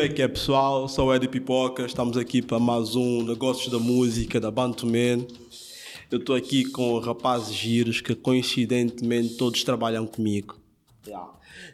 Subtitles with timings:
[0.00, 0.88] Como é que é, pessoal?
[0.88, 5.26] Sou o Eddie Pipoca, estamos aqui para mais um Negócios da Música da Bantuman.
[6.10, 10.58] Eu estou aqui com rapazes giros que coincidentemente todos trabalham comigo.
[11.06, 11.30] Yeah.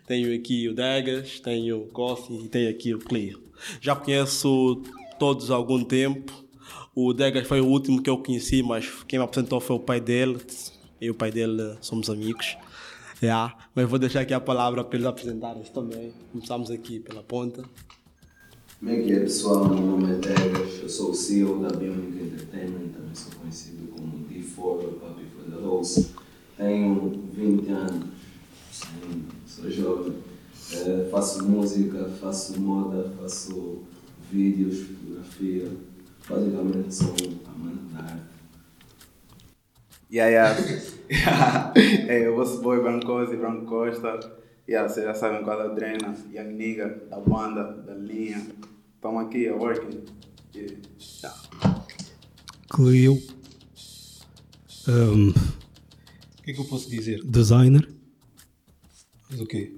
[0.09, 3.41] Tenho aqui o Degas, tenho o Cossi e tenho aqui o Cleo.
[3.81, 4.83] Já conheço
[5.21, 6.33] todos há algum tempo.
[6.97, 10.01] O Degas foi o último que eu conheci, mas quem me apresentou foi o pai
[10.01, 10.39] dele.
[11.01, 12.57] Eu e o pai dele somos amigos.
[13.23, 13.57] Yeah.
[13.73, 16.13] Mas vou deixar aqui a palavra para eles apresentarem-se também.
[16.33, 17.63] Começamos aqui pela ponta.
[18.87, 19.69] Como é que é pessoal?
[19.69, 24.25] Meu nome é Degas, eu sou o CEO da Bionic Entertainment, também sou conhecido como
[24.29, 26.11] D4, Papi for the Rose.
[26.57, 28.05] Tenho 20 anos,
[29.45, 30.13] sou jovem,
[30.73, 33.83] é, faço música, faço moda, faço
[34.31, 35.69] vídeos, fotografia,
[36.31, 37.17] basicamente sou
[37.57, 38.23] amante da arte.
[40.13, 40.55] Yeah,
[41.11, 41.73] yeah.
[42.07, 44.47] é, o vosso boy Brancosi, Branco Costa.
[44.69, 48.47] Yeah, vocês já sabem qual é a drena, Young Nigga, da banda, da linha.
[49.07, 50.01] Estamos aqui, é working.
[50.53, 51.39] Yeah.
[52.69, 53.23] Cleo.
[54.89, 57.23] Um, o que é que eu posso dizer?
[57.23, 57.89] Designer.
[59.31, 59.73] Mas o quê?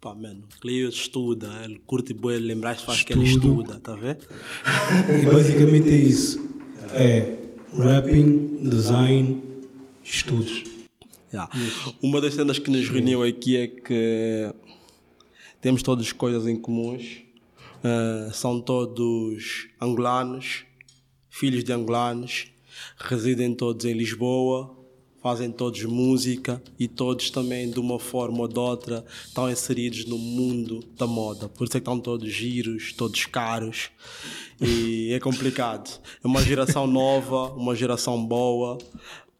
[0.00, 4.26] Pá, mano, Cleo estuda, ele curte bem, lembrar-se faz que ele estuda, tá vendo?
[5.22, 6.44] E basicamente é isso.
[6.94, 7.38] É
[7.76, 9.40] rapping, design,
[10.02, 10.64] estudos.
[11.32, 11.48] Yeah.
[12.02, 14.52] Uma das cenas que nos reuniu aqui é que
[15.60, 17.22] temos todas coisas em comuns.
[17.82, 20.64] Uh, são todos angolanos,
[21.28, 22.46] filhos de angolanos,
[22.96, 24.76] residem todos em Lisboa,
[25.22, 30.18] fazem todos música e todos também, de uma forma ou de outra, estão inseridos no
[30.18, 31.48] mundo da moda.
[31.48, 33.90] Por isso é que estão todos giros, todos caros
[34.60, 36.00] e é complicado.
[36.22, 38.78] É uma geração nova, uma geração boa,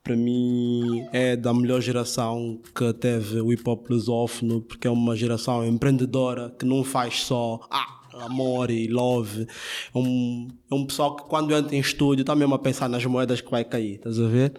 [0.05, 5.17] para mim é da melhor geração que teve o hip hop lusófono, porque é uma
[5.17, 9.47] geração empreendedora que não faz só ah, amor e love.
[9.95, 13.05] É um, é um pessoal que quando entra em estúdio está mesmo a pensar nas
[13.05, 14.53] moedas que vai cair, estás a ver?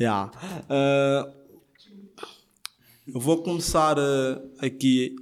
[0.00, 0.30] Yeah.
[0.64, 1.44] Uh,
[3.06, 5.14] eu vou começar uh, aqui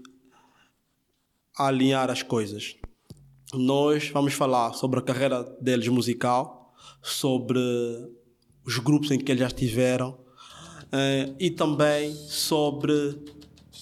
[1.56, 2.76] a alinhar as coisas.
[3.53, 6.72] Nós vamos falar sobre a carreira deles musical,
[7.03, 7.59] sobre
[8.64, 13.19] os grupos em que eles já estiveram uh, e também sobre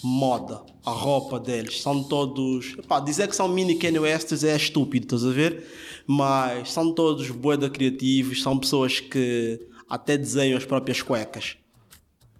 [0.02, 1.82] moda, a roupa deles.
[1.82, 2.76] São todos.
[2.88, 5.66] Pá, dizer que são mini Kanye Wests é estúpido, estás a ver?
[6.06, 11.56] Mas são todos boeda criativos, são pessoas que até desenham as próprias cuecas.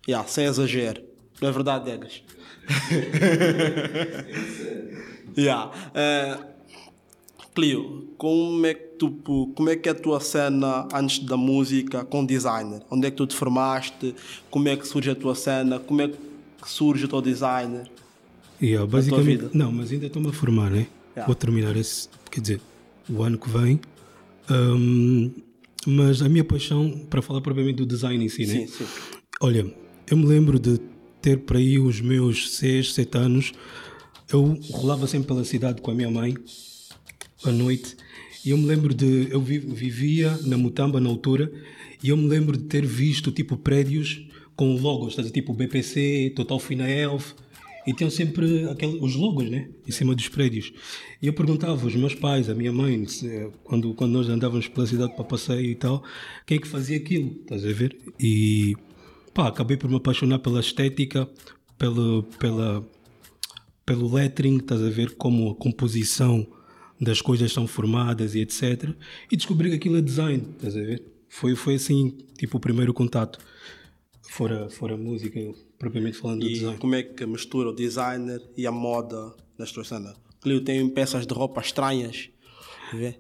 [0.09, 1.03] Yeah, sem exagero.
[1.41, 2.23] Não é verdade, Degas?
[5.37, 5.71] yeah.
[5.91, 6.51] Uh,
[7.55, 9.11] Clio, como é, que tu,
[9.55, 12.81] como é que é a tua cena antes da música com designer?
[12.89, 14.15] Onde é que tu te formaste?
[14.51, 15.81] Como é que surge a tua cena?
[15.81, 16.17] Como é que
[16.65, 17.91] surge o teu designer?
[18.63, 20.87] Yeah, basicamente, não, mas ainda estou-me a formar, né?
[21.13, 21.27] Yeah.
[21.27, 22.61] Vou terminar esse, quer dizer,
[23.09, 23.81] o ano que vem.
[24.51, 25.31] Um,
[25.87, 28.55] mas a minha paixão, para falar propriamente do design em si, né?
[28.55, 28.85] Sim, sim.
[29.41, 29.67] Olha,
[30.11, 30.79] eu me lembro de
[31.23, 33.53] ter para aí os meus 6, 7 anos.
[34.31, 36.35] Eu rolava sempre pela cidade com a minha mãe
[37.45, 37.97] à noite.
[38.45, 39.29] E eu me lembro de.
[39.31, 41.51] Eu vivia na Mutamba na altura
[42.03, 44.27] e eu me lembro de ter visto tipo prédios
[44.57, 47.33] com logos, estás tipo BPC, Total Fina Elf,
[47.87, 49.69] e tinham sempre aquele, os logos, né?
[49.87, 50.73] Em cima dos prédios.
[51.21, 53.07] E eu perguntava aos meus pais, à minha mãe,
[53.65, 56.03] quando, quando nós andávamos pela cidade para passeio e tal,
[56.47, 57.97] quem é que fazia aquilo, estás a ver?
[58.19, 58.77] E
[59.33, 61.29] pá, acabei por me apaixonar pela estética,
[61.79, 62.87] pelo, pela,
[63.87, 65.13] pelo lettering, estás a ver?
[65.17, 66.47] Como a composição
[67.01, 68.91] das coisas são formadas e etc.
[69.33, 71.03] E descobri que aquilo é design, estás a ver?
[71.29, 73.39] Foi, foi assim, tipo, o primeiro contato.
[74.31, 75.41] Fora, fora a música,
[75.77, 76.79] propriamente falando e design.
[76.79, 80.15] como é que mistura o designer e a moda na tua cena?
[80.41, 82.31] Clio tem peças de roupa estranhas.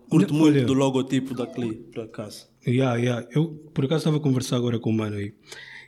[0.09, 2.47] Curto muito Olha, do logotipo da Clio, por acaso.
[2.65, 3.27] Yeah, yeah.
[3.33, 5.34] Eu, por acaso, estava a conversar agora com o mano aí.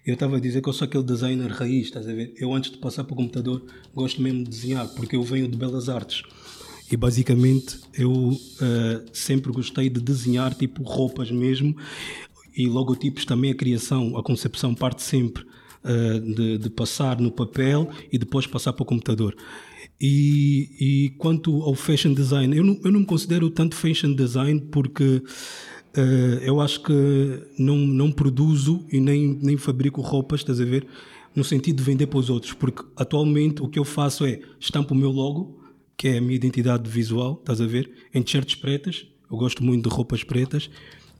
[0.04, 2.34] Eu estava a dizer que eu sou aquele designer raiz, estás a ver?
[2.36, 3.64] Eu, antes de passar para o computador,
[3.94, 6.24] gosto mesmo de desenhar, porque eu venho de belas artes.
[6.90, 8.38] E basicamente eu uh,
[9.12, 11.76] sempre gostei de desenhar tipo roupas mesmo
[12.56, 15.44] e logotipos também a criação, a concepção parte sempre
[15.84, 19.34] uh, de, de, passar no papel e depois passar para o computador.
[20.00, 24.60] E, e quanto ao fashion design, eu não, eu não me considero tanto fashion design
[24.70, 25.22] porque
[25.96, 26.92] uh, eu acho que
[27.58, 30.86] não, não produzo e nem, nem fabrico roupas, estás a ver?
[31.34, 34.92] No sentido de vender para os outros, porque atualmente o que eu faço é estampo
[34.92, 35.60] o meu logo,
[35.96, 37.90] que é a minha identidade visual, estás a ver?
[38.12, 40.68] Em t-shirts pretas, eu gosto muito de roupas pretas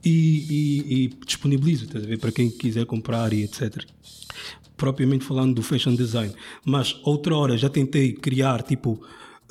[0.03, 2.19] e, e, e disponibilizo, estás a ver?
[2.19, 3.85] Para quem quiser comprar e etc.
[4.75, 6.33] Propriamente falando do fashion design.
[6.65, 9.01] Mas outra hora já tentei criar tipo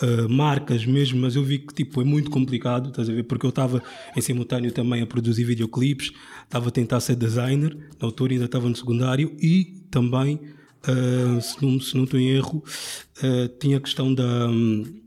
[0.03, 3.25] uh, marcas mesmo, mas eu vi que tipo, é muito complicado, estás a ver?
[3.25, 3.83] Porque eu estava
[4.17, 6.13] em simultâneo também a produzir videoclipes,
[6.45, 11.65] estava a tentar ser designer, na altura ainda estava no secundário e também, uh, se,
[11.65, 12.63] não, se não estou em erro,
[13.23, 14.49] uh, tinha a questão da.
[14.49, 15.01] Um,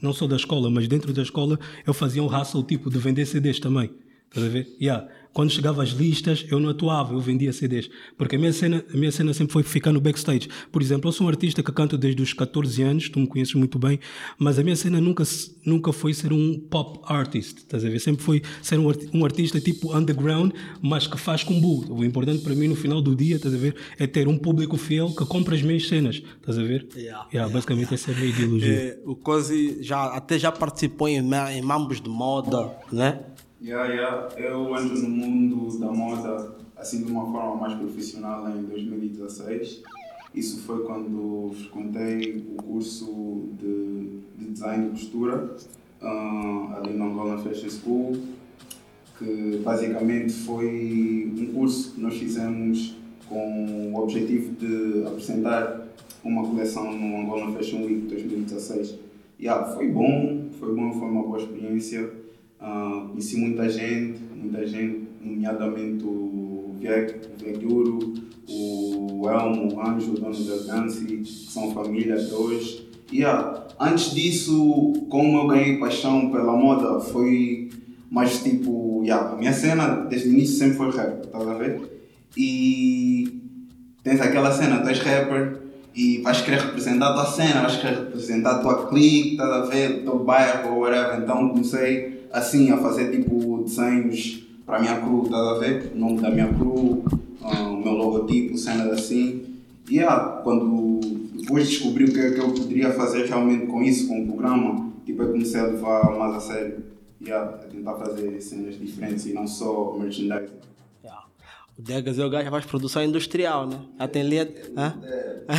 [0.00, 3.26] não só da escola, mas dentro da escola eu fazia um hustle tipo de vender
[3.26, 3.90] CDs também.
[4.30, 4.76] Estás a ver?
[4.80, 7.88] Yeah quando chegava às listas, eu não atuava, eu vendia CDs.
[8.16, 10.48] Porque a minha cena, a minha cena sempre foi ficar no backstage.
[10.72, 13.54] Por exemplo, eu sou um artista que canto desde os 14 anos, tu me conheces
[13.54, 14.00] muito bem,
[14.38, 15.22] mas a minha cena nunca,
[15.64, 18.00] nunca foi ser um pop artist, estás a ver?
[18.00, 20.52] Sempre foi ser um, um artista tipo underground,
[20.82, 21.86] mas que faz com bull.
[21.90, 24.76] O importante para mim no final do dia, estás a ver, é ter um público
[24.76, 26.88] fiel que compra as minhas cenas, estás a ver?
[26.96, 28.74] Yeah, yeah, basicamente essa é a minha ideologia.
[28.74, 33.20] É, o Cosi já, até já participou em, em mambos de moda, né?
[33.62, 34.28] Yeah, yeah.
[34.38, 39.82] Eu entro no mundo da moda assim de uma forma mais profissional em 2016.
[40.34, 45.56] Isso foi quando frequentei o curso de, de design de costura
[46.00, 48.16] uh, ali no Angola Fashion School,
[49.18, 52.96] que basicamente foi um curso que nós fizemos
[53.28, 55.86] com o objetivo de apresentar
[56.24, 58.98] uma coleção no Angola Fashion Week 2016.
[59.38, 62.19] Yeah, foi bom, foi bom, foi uma boa experiência.
[62.60, 66.76] Uh, conheci muita gente, muita gente, nomeadamente o
[67.38, 68.14] Vieguuro,
[68.48, 72.86] o Elmo, o Anjo, o dono da Gansi, que são família até hoje.
[73.12, 73.66] Yeah.
[73.78, 77.70] Antes disso, como eu ganhei paixão pela moda, foi
[78.10, 82.02] mais tipo, yeah, a minha cena desde o início sempre foi rap, estás a ver?
[82.36, 83.40] E
[84.02, 85.60] tens aquela cena, tu és rapper
[85.94, 89.60] e vais querer representar a tua cena, vais querer representar a tua clique, estás a
[89.62, 91.22] ver, o teu bairro whatever.
[91.22, 95.92] Então comecei assim, a fazer tipo desenhos para a minha crew, estás a ver?
[95.94, 97.04] O nome da minha crew,
[97.42, 99.44] ah, o meu logotipo, cenas assim.
[99.88, 101.00] E yeah, quando
[101.34, 104.92] depois descobri o que, é que eu poderia fazer realmente com isso, com o programa,
[105.04, 106.84] tipo, eu comecei a levar mais a sério.
[107.20, 110.54] Yeah, a tentar fazer cenas diferentes e não só merchandising.
[111.04, 111.26] Yeah.
[111.78, 113.78] O Degas é o gajo que faz produção industrial, né?
[113.98, 114.48] Já tem linha.
[114.74, 114.94] Hã?
[115.02, 115.54] É, é,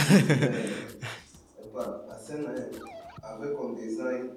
[2.09, 2.71] a cena é
[3.21, 4.29] a ver com design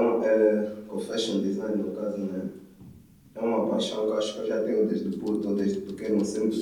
[0.00, 2.42] um, é com fashion design no caso, né?
[3.34, 6.56] É uma paixão que eu acho que eu já tenho desde puto, desde pequeno, sempre.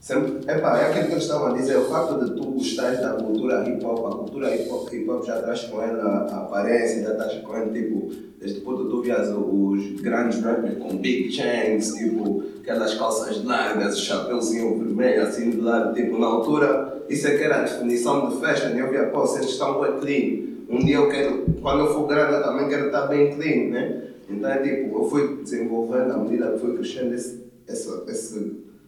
[0.00, 3.14] sempre epá, é aquilo que eu estava a dizer, o facto de tu gostares da
[3.14, 7.02] cultura hip hop, a cultura hip hop, hip -hop já traz com ela a aparência,
[7.02, 11.92] já traz com ela, tipo, desde puto tu vias os grandes rappers com big chains,
[11.94, 17.36] tipo, aquelas calças largas, o chapéuzinho vermelho, assim de lado, tipo, na altura, isso é
[17.36, 20.96] que era a definição de e eu via, pô, vocês estão bem clean um dia
[20.96, 24.02] eu quero, quando eu for grande, eu também quero estar bem clean, né?
[24.28, 28.04] Então é tipo, eu fui desenvolvendo à medida que fui crescendo esse, essa,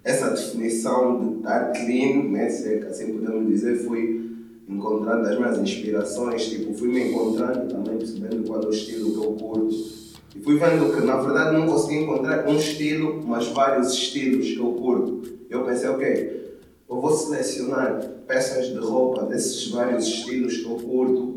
[0.03, 2.49] essa, definição de estar clean, né?
[2.49, 4.25] Se é assim podemos dizer, fui
[4.69, 9.27] encontrando as minhas inspirações, tipo, fui me encontrando também percebendo qual é o estilo que
[9.27, 9.97] eu curto.
[10.35, 14.59] E fui vendo que na verdade não consegui encontrar um estilo, mas vários estilos que
[14.59, 15.23] eu curto.
[15.49, 16.59] Eu pensei, ok,
[16.89, 21.36] eu vou selecionar peças de roupa desses vários estilos que eu curto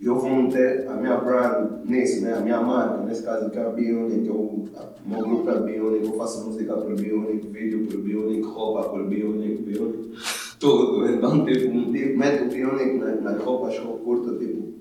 [0.00, 2.34] eu vou manter a minha brand nisso, né?
[2.34, 4.68] a minha marca, nesse caso que é a Bionic, eu, o
[5.06, 9.62] meu grupo é Bionic, eu faço música por Bionic, vídeo por Bionic, roupa por Bionic,
[9.62, 10.12] Bionic,
[10.58, 11.06] tudo.
[11.14, 14.74] Então, tipo, tipo meto o Bionic nas, nas roupas que eu curto, tipo,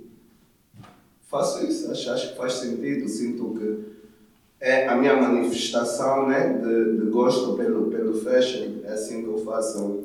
[1.21, 3.93] faço isso, acho, acho que faz sentido, sinto que
[4.59, 9.37] é a minha manifestação né, de, de gosto pelo, pelo fashion, é assim que eu
[9.39, 10.02] faço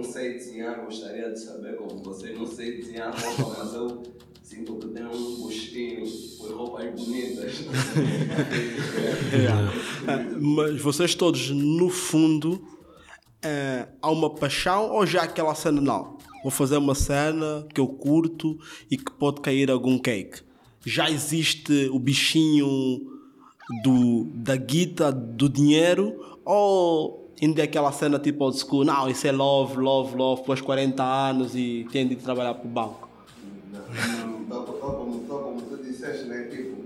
[0.00, 4.02] não, sei desenhar, gostaria de saber como você não sei desenhar roupa, mas eu
[4.42, 6.04] sinto que tenho um gostinho
[6.38, 7.60] por roupas bonitas.
[10.40, 12.66] Mas vocês todos, no fundo,
[13.42, 16.18] é, há uma paixão ou já aquela cena não?
[16.42, 18.58] Vou fazer uma cena que eu curto
[18.90, 20.40] e que pode cair algum cake.
[20.84, 22.66] Já existe o bichinho
[23.84, 29.26] do, da guita, do dinheiro, ou ainda é aquela cena tipo old school, não, isso
[29.26, 33.08] é love, love, love, pós 40 anos e tem de trabalhar para o banco.
[33.72, 36.48] Não, tal, como, tal como tu disseste, né?
[36.50, 36.84] Tipo,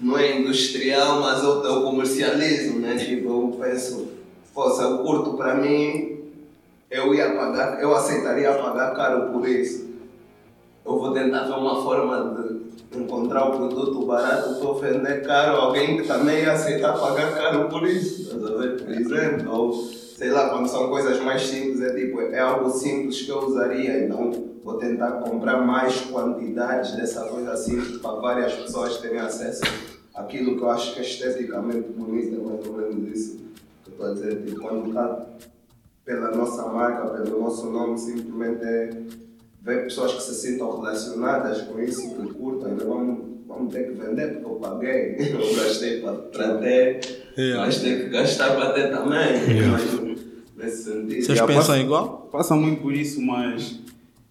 [0.00, 2.96] não é industrial, mas eu, eu comercializo, né?
[2.96, 4.08] Tipo, eu penso,
[4.52, 6.20] se eu curto para mim,
[6.90, 9.93] eu ia pagar, eu aceitaria pagar caro por isso.
[10.84, 12.34] Eu vou tentar ver uma forma
[12.92, 17.68] de encontrar o produto barato, estou vender caro, alguém que também ia aceitar pagar caro
[17.68, 22.38] por isso por exemplo, ou sei lá, quando são coisas mais simples, é tipo, é
[22.38, 28.20] algo simples que eu usaria, então vou tentar comprar mais quantidades dessa coisa simples para
[28.20, 29.62] várias pessoas terem acesso
[30.14, 33.44] àquilo que eu acho que é esteticamente bonito, é mais ou menos isso
[33.88, 35.26] estou a dizer, tipo, quando está
[36.04, 38.90] pela nossa marca, pelo nosso nome, simplesmente é
[39.64, 43.18] vê pessoas que se sintam relacionadas com isso, que curtam, ainda vamos,
[43.48, 47.66] vamos ter que vender porque eu paguei, eu gastei para, ter, Yeah.
[47.66, 49.10] mas tem que gastar para ter também.
[49.72, 50.16] Mas,
[50.56, 51.08] nesse sentido.
[51.24, 52.28] Vocês Yeah, pensam passa- igual?
[52.30, 53.80] Passa muito por isso, mas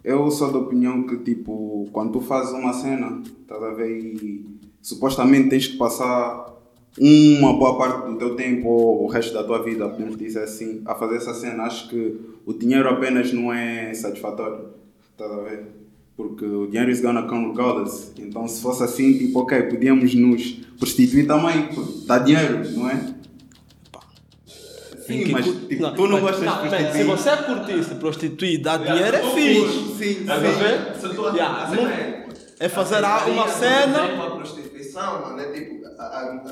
[0.03, 4.45] eu sou da opinião que, tipo, quando tu fazes uma cena, estás a ver, e
[4.81, 6.53] supostamente tens que passar
[6.99, 10.81] uma boa parte do teu tempo ou o resto da tua vida, podemos dizer assim,
[10.85, 14.65] a fazer essa cena, acho que o dinheiro apenas não é satisfatório,
[15.13, 15.67] estás a ver?
[16.15, 18.11] Porque o dinheiro is gonna come regardless.
[18.19, 23.13] Então, se fosse assim, tipo, ok, podíamos nos prostituir também, porque dá dinheiro, não é?
[25.05, 26.91] Sim, mas tipo, tu não mas- gostas de man, prostituir.
[26.93, 29.95] Se você curtir se prostituir, dar dinheiro é fixe.
[29.97, 30.95] Sim, Estás a ver?
[30.95, 32.25] Se tu Yeah, a não- é-
[32.59, 35.83] é fazer a uma cena- Uma prostituição, mano, é tipo,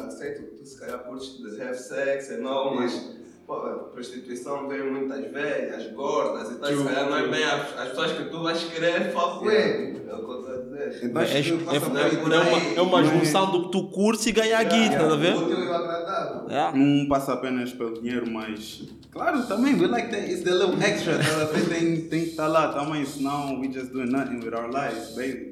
[0.07, 3.15] aceito que tu se calhar curtes de have sex e não, mas
[3.45, 7.79] pô, a prostituição vem muitas velhas, gordas e tal, se calhar não é bem as,
[7.79, 11.03] as pessoas que tu vais querer with, é o que eu estou a dizer.
[11.03, 14.63] É, é, passa é por uma, é uma junção do que tu curtes e ganhar
[14.63, 15.35] guita, tá a ver?
[15.35, 16.49] O útil e o agradável.
[16.49, 16.77] Yeah.
[16.77, 18.83] Não passa apenas pelo dinheiro, mas.
[19.11, 20.31] Claro, também, we like that.
[20.31, 21.17] It's the little extra.
[21.17, 21.47] tá?
[21.69, 25.51] tem, tem que estar lá também, senão we just doing nothing with our lives, baby.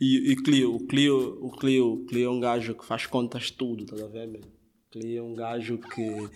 [0.00, 3.50] E, e Clio, o Clio, o Clio, o Clio é um gajo que faz contas
[3.50, 4.08] tudo, tá a
[4.86, 4.90] mano?
[4.90, 6.28] Clio é um gajo que.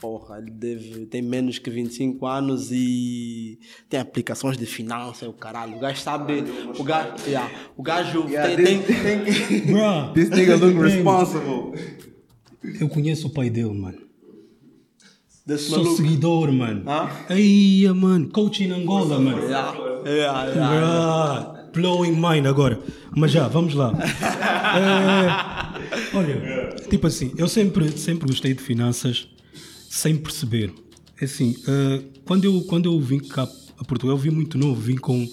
[0.00, 5.76] Porra, ele deve, tem menos que 25 anos e tem aplicações de finanças, o caralho.
[5.76, 6.42] O gajo sabe.
[6.78, 9.24] O gajo, yeah, o gajo Yeah, tem, this, tem,
[9.60, 11.78] tem, Bruh, this nigga look responsible.
[12.80, 13.98] Eu conheço o pai dele, mano.
[15.44, 15.96] desse Sou maluco.
[15.98, 16.82] seguidor, mano.
[17.28, 18.30] Aí, mano.
[18.30, 19.42] Coach em Angola, mano.
[19.44, 21.40] Yeah, yeah, yeah.
[21.52, 22.80] Bruh, blowing mind agora.
[23.14, 23.92] Mas já, vamos lá.
[24.76, 25.26] É,
[26.14, 29.28] olha, tipo assim, eu sempre, sempre gostei de finanças
[29.88, 30.72] sem perceber.
[31.20, 34.80] É Assim, é, quando, eu, quando eu vim cá a Portugal, eu vim muito novo,
[34.80, 35.28] vim com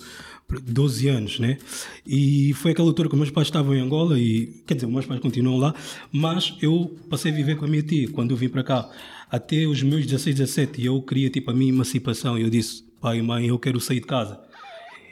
[0.63, 1.57] 12 anos, né?
[2.05, 5.19] E foi aquela altura que meus pais estavam em Angola e, quer dizer, meus pais
[5.19, 5.75] continuam lá,
[6.11, 8.89] mas eu passei a viver com a minha tia quando eu vim para cá.
[9.29, 13.21] Até os meus 16, 17, eu queria tipo a minha emancipação eu disse, pai e
[13.21, 14.39] mãe, eu quero sair de casa.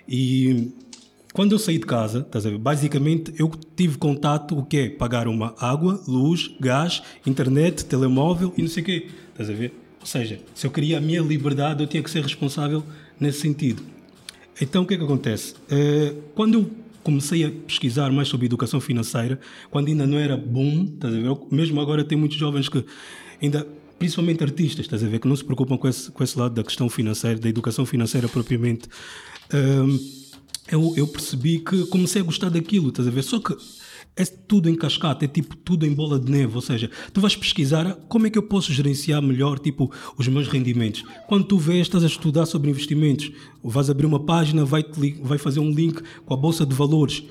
[0.08, 0.72] E
[1.36, 4.90] quando eu saí de casa, estás a ver, basicamente eu tive contato, o quê?
[4.90, 9.74] Pagar uma água, luz, gás, internet, telemóvel e não sei o quê, estás a ver?
[10.00, 12.82] Ou seja, se eu queria a minha liberdade, eu tinha que ser responsável
[13.20, 13.84] nesse sentido.
[14.62, 15.56] Então o que é que acontece?
[15.70, 16.72] Eh, quando eu
[17.04, 19.38] comecei a pesquisar mais sobre educação financeira,
[19.70, 21.26] quando ainda não era boom, estás a ver?
[21.26, 22.82] Eu- Mesmo agora tem muitos jovens que
[23.42, 23.68] ainda,
[24.00, 26.64] principalmente artistas, estás a ver, que não se preocupam com esse, com esse lado da
[26.64, 28.88] questão financeira, da educação financeira propriamente.
[30.72, 33.24] Eu, eu percebi que comecei a gostar daquilo, estás a ver?
[33.24, 33.56] Só que
[34.16, 37.36] é tudo em cascata, é tipo tudo em bola de neve, ou seja, tu vais
[37.36, 41.04] pesquisar "Ah, como é que eu posso gerenciar melhor tipo os meus rendimentos.
[41.28, 43.32] Quando tu vês, estás a estudar sobre investimentos,
[43.64, 44.86] vais abrir uma página, vai,
[45.22, 47.24] vai fazer um link com a bolsa de valores,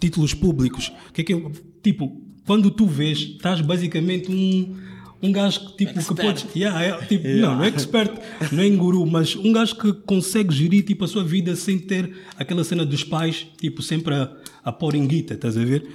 [0.00, 0.92] títulos públicos.
[1.14, 4.74] Que é que eu, tipo, quando tu vês, estás basicamente um
[5.22, 8.12] um gajo que tipo que podes, yeah, é, tipo, não, não é expert,
[8.50, 12.12] não é guru, mas um gajo que consegue gerir tipo a sua vida sem ter
[12.36, 14.30] aquela cena dos pais, tipo sempre a,
[14.64, 15.86] a pôr em guita, estás a ver?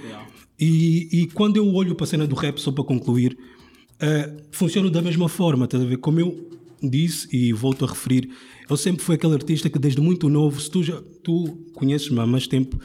[0.58, 3.36] E, e quando eu olho para a cena do rap, só para concluir,
[4.00, 5.98] eh, funciona da mesma forma, estás a ver?
[5.98, 6.48] Como eu
[6.82, 8.30] disse e volto a referir,
[8.68, 12.26] eu sempre fui aquele artista que desde muito novo, se tu, já, tu conheces-me há
[12.26, 12.78] mais tempo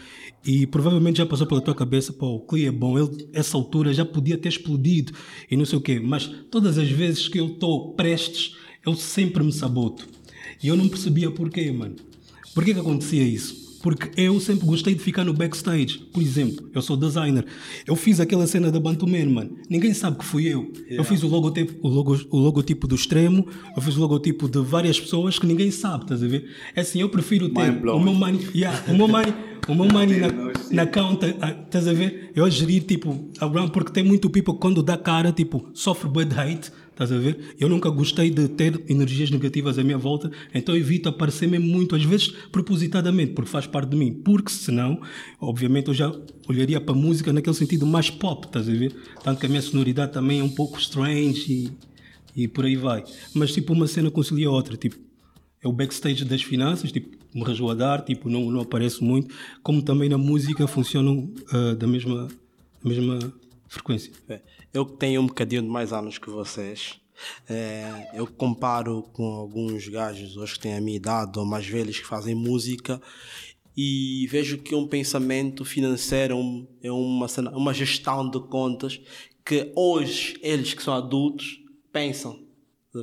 [0.46, 3.94] e provavelmente já passou pela tua cabeça, pô, o Clee é bom, ele, essa altura
[3.94, 5.14] já podia ter explodido
[5.50, 9.44] e não sei o quê, mas todas as vezes que eu estou prestes, eu sempre
[9.44, 10.08] me saboto.
[10.62, 11.96] E eu não percebia porquê, mano.
[12.54, 13.63] Por que que acontecia isso?
[13.84, 16.00] Porque eu sempre gostei de ficar no backstage.
[16.14, 17.46] Por exemplo, eu sou designer.
[17.86, 19.58] Eu fiz aquela cena da Bantuman, mano.
[19.70, 20.72] Ninguém sabe que fui eu.
[20.90, 24.60] Eu fiz o logotipo, o, logo, o logotipo do extremo, eu fiz o logotipo de
[24.60, 26.50] várias pessoas que ninguém sabe, estás a ver?
[26.74, 29.34] É assim, eu prefiro ter o meu money, yeah, o meu money,
[29.68, 30.30] o meu money na,
[30.72, 32.32] na conta, ah, estás a ver?
[32.34, 36.10] Eu a gerir, tipo, around, porque tem muito people que quando dá cara, tipo, sofre
[36.10, 37.56] bad hate, Estás a ver?
[37.60, 41.96] Eu nunca gostei de ter energias negativas à minha volta, então evito aparecer mesmo muito,
[41.96, 44.14] às vezes propositadamente, porque faz parte de mim.
[44.14, 45.02] Porque senão,
[45.42, 46.14] obviamente, eu já
[46.48, 48.96] olharia para a música naquele sentido mais pop, estás a ver?
[49.24, 51.52] Tanto que a minha sonoridade também é um pouco strange
[52.36, 53.04] e, e por aí vai.
[53.34, 54.96] Mas tipo, uma cena concilia a outra, tipo,
[55.64, 59.34] é o backstage das finanças, tipo, me rajo a dar, tipo, não, não apareço muito,
[59.64, 62.28] como também na música funcionam ah, da mesma,
[62.84, 63.18] mesma
[63.68, 64.12] frequência.
[64.30, 64.42] É,
[64.74, 67.00] Eu que tenho um bocadinho de mais anos que vocês,
[67.48, 72.00] é, eu comparo com alguns gajos hoje que têm a minha idade ou mais velhos
[72.00, 73.00] que fazem música
[73.78, 79.00] e vejo que um pensamento financeiro é um- é uma, uma gestão de contas
[79.46, 81.60] que hoje eles que são adultos
[81.92, 82.40] pensam.
[82.92, 83.00] Tá?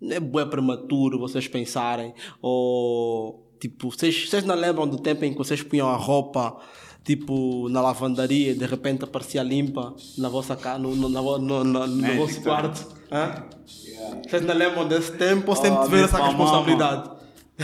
[0.00, 5.38] Não é prematuro vocês pensarem ou Tipo, vocês, vocês não lembram do tempo em que
[5.38, 6.60] vocês punham a roupa
[7.04, 11.64] tipo na lavandaria e de repente aparecia limpa na vossa casa, no, no, no, no,
[11.64, 12.94] no Magic vosso quarto?
[13.12, 13.44] Hã?
[13.84, 14.22] Yeah.
[14.28, 17.10] Vocês não lembram desse tempo ou sempre Oh, tiveram essa responsabilidade?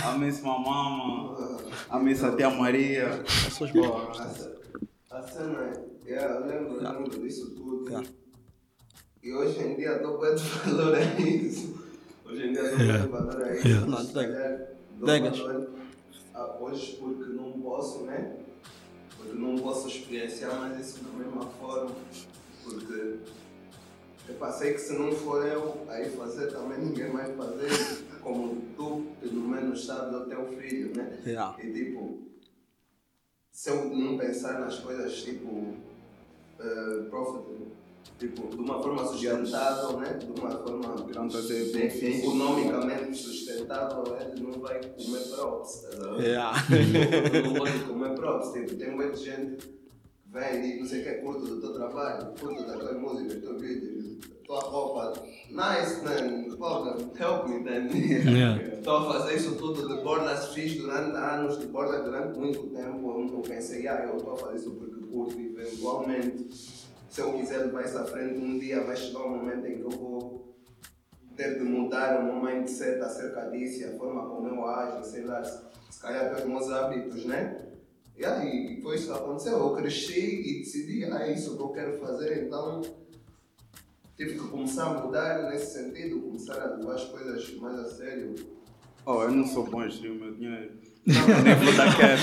[0.05, 1.37] A miss my mama,
[1.89, 3.25] a miss a tia Maria.
[3.45, 4.19] Pessoas boas.
[5.11, 5.59] A cena
[6.07, 7.89] é, yeah, eu lembro, lembro disso tudo.
[7.89, 8.09] Yeah.
[9.23, 11.75] E hoje em dia dou muito valor a isso.
[12.25, 12.99] Hoje em dia dou Yeah.
[13.01, 13.67] muito valor a isso.
[13.69, 13.87] Yeah.
[13.87, 14.13] Não, Degas.
[14.15, 14.59] calhar,
[14.99, 15.39] dou Degas.
[15.39, 15.71] valor
[16.35, 18.37] a hoje porque não posso, né?
[19.21, 21.95] Porque não posso experienciar mais isso da mesma forma.
[22.65, 23.19] Porque
[24.29, 27.69] eu passei que se não for eu aí fazer, também ninguém vai fazer.
[28.23, 31.19] Como tu, pelo menos, sabes, o teu filho, né?
[31.25, 31.57] Yeah.
[31.63, 32.19] E tipo,
[33.51, 37.11] se eu não pensar nas coisas tipo uh,
[38.19, 40.15] tipo, de uma forma sustentável, né?
[40.15, 46.23] De uma forma Não economicamente sustentável, ele não vai comer props, tá ligado?
[46.23, 46.53] Yeah.
[47.45, 49.81] não vai comer props, tipo, tem muita gente que
[50.27, 53.43] vem e não sei o que, curto do teu trabalho, curto das tuas músicas, dos
[53.43, 55.13] teus vídeos, tua roupa,
[55.49, 57.89] nice man, porra, help me then.
[58.37, 58.63] Yeah.
[58.63, 63.11] Estou a fazer isso tudo de bordas, fiz durante anos de bordas, durante muito tempo.
[63.11, 65.39] Eu não pensei, ah, eu estou a fazer isso porque curto.
[65.39, 66.49] Eventualmente,
[67.11, 69.91] se eu quiser isso à frente, um dia vai chegar um momento em que eu
[69.91, 70.57] vou
[71.37, 75.25] ter de mudar o meu mindset acerca disso, e a forma como eu ajo, sei
[75.25, 77.67] lá, se calhar pelos meus hábitos, né?
[78.17, 79.59] E aí foi isso que aconteceu.
[79.59, 82.81] Eu cresci e decidi, ah, é isso que eu quero fazer, então
[84.17, 88.35] tive que começar a mudar nesse sentido, começar a levar as coisas mais a sério.
[89.05, 90.79] Oh, eu não sou bom a gerir o meu dinheiro.
[91.05, 92.19] Nem dar cap.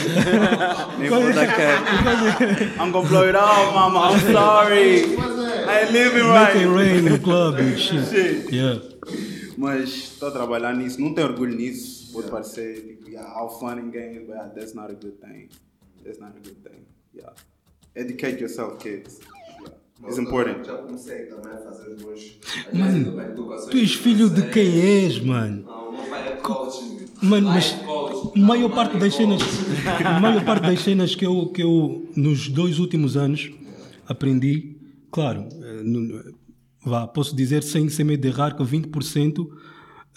[0.99, 2.79] Nem dar cap.
[2.79, 4.11] I'm gonna blow it all, mama.
[4.11, 5.03] I'm sorry.
[5.67, 6.75] I live it Make it right.
[6.77, 8.07] rain no club and shit.
[8.07, 8.51] Shit.
[8.53, 8.79] Yeah.
[9.57, 11.01] Mas estou a trabalhar nisso.
[11.01, 12.11] Não tenho orgulho nisso.
[12.13, 15.49] Pode parecer, tipo, yeah, how fun and games, but that's not a good thing.
[16.05, 16.85] That's not a good thing.
[17.13, 17.33] Yeah.
[17.95, 19.19] Educate yourself, kids.
[20.05, 20.65] It's important.
[20.65, 22.39] Já comecei também a fazer os meus.
[22.73, 23.27] Mano,
[23.69, 25.65] Tu és filho de quem és, mano?
[25.67, 26.79] Não, o meu pai é coach.
[27.21, 27.75] Mano, mas
[28.35, 29.41] é maior parte é das cenas,
[30.21, 33.51] maior parte das cenas que eu, que eu nos dois últimos anos
[34.07, 34.77] aprendi,
[35.11, 36.31] claro, eh,
[36.85, 39.47] vá, posso dizer sem, sem medo de errar que 20%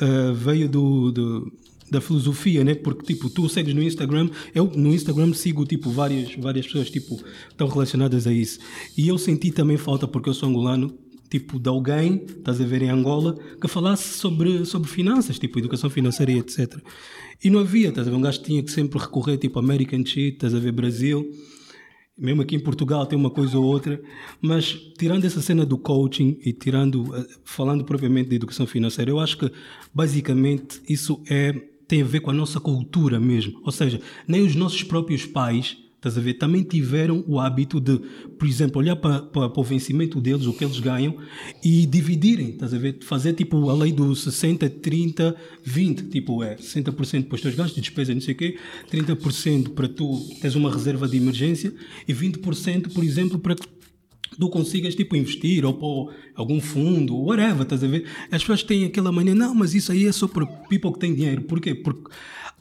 [0.01, 1.53] eh, veio do, do-
[1.90, 2.74] da filosofia, né?
[2.74, 7.20] Porque tipo, tu segues no Instagram, eu no Instagram sigo tipo várias várias pessoas tipo
[7.48, 8.61] estão relacionadas a isso.
[8.96, 10.96] E eu senti também falta porque eu sou angolano,
[11.29, 15.90] tipo de alguém, estás a ver em Angola, que falasse sobre sobre finanças, tipo educação
[15.90, 16.79] financeira e etc.
[17.42, 20.35] E não havia, estás a ver, um gajo tinha que sempre recorrer tipo American shit,
[20.35, 21.31] estás a ver Brasil.
[22.18, 23.98] Mesmo aqui em Portugal tem uma coisa ou outra,
[24.42, 29.18] mas tirando essa cena do coaching e tirando, eh, falando propriamente de educação financeira, eu
[29.18, 29.50] acho que
[29.94, 31.55] basicamente isso é,
[31.90, 33.61] tem a ver com a nossa cultura mesmo.
[33.64, 37.98] Ou seja, nem os nossos próprios pais, estás a ver, também tiveram o hábito de,
[38.38, 41.16] por exemplo, olhar para, para, para o vencimento deles, o que eles ganham,
[41.64, 46.55] e dividirem, estás a ver, fazer tipo a lei do 60, 30, 20, tipo é
[46.55, 48.57] 60% para os teus gastos de despesa, não sei o quê,
[48.88, 51.74] 30% para tu teres uma reserva de emergência
[52.07, 53.57] e 20%, por exemplo, para
[54.38, 58.07] tu consigas tipo investir ou pôr algum fundo, whatever, estás a ver?
[58.31, 61.14] As pessoas têm aquela mania, não, mas isso aí é só para people que têm
[61.14, 61.43] dinheiro.
[61.43, 61.75] Porquê?
[61.75, 62.11] Porque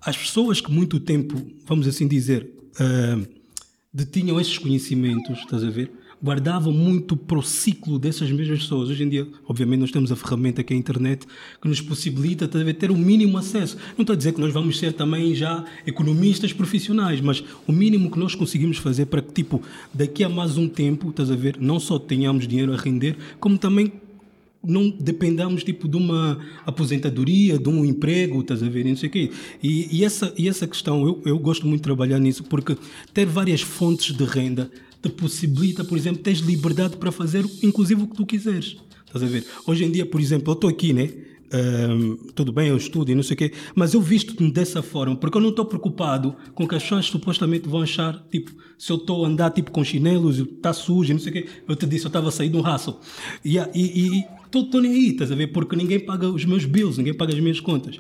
[0.01, 3.19] as pessoas que muito tempo, vamos assim dizer, ah,
[3.93, 5.91] detinham esses conhecimentos, estás a ver?
[6.21, 8.89] Guardavam muito para o ciclo dessas mesmas pessoas.
[8.89, 11.25] Hoje em dia, obviamente, nós temos a ferramenta que é a internet
[11.61, 13.77] que nos possibilita ver, ter o mínimo acesso.
[13.97, 18.11] Não estou a dizer que nós vamos ser também já economistas profissionais, mas o mínimo
[18.11, 19.61] que nós conseguimos fazer para que, tipo,
[19.93, 23.57] daqui a mais um tempo, estás a ver, não só tenhamos dinheiro a render, como
[23.57, 23.93] também
[24.63, 29.11] não dependamos tipo de uma aposentadoria, de um emprego, estás a ver, não sei o
[29.11, 29.31] quê.
[29.63, 32.77] E, e essa, e essa questão, eu, eu gosto muito de trabalhar nisso, porque
[33.13, 34.69] ter várias fontes de renda
[35.01, 38.77] te possibilita, por exemplo, teres liberdade para fazer inclusive o que tu quiseres.
[39.05, 39.45] Estás a ver?
[39.65, 41.09] Hoje em dia, por exemplo, eu estou aqui, né?
[41.51, 45.15] Ahm, tudo bem, eu estudo e não sei o quê, mas eu visto-me dessa forma,
[45.15, 48.97] porque eu não estou preocupado com que as pessoas supostamente vão achar, tipo, se eu
[48.97, 51.87] estou a andar tipo com chinelos, está sujo e não sei o quê, eu te
[51.87, 52.97] disse, eu estava a sair de um hustle.
[53.43, 55.47] E estou nem aí, estás a ver?
[55.47, 57.99] Porque ninguém paga os meus bills, ninguém paga as minhas contas.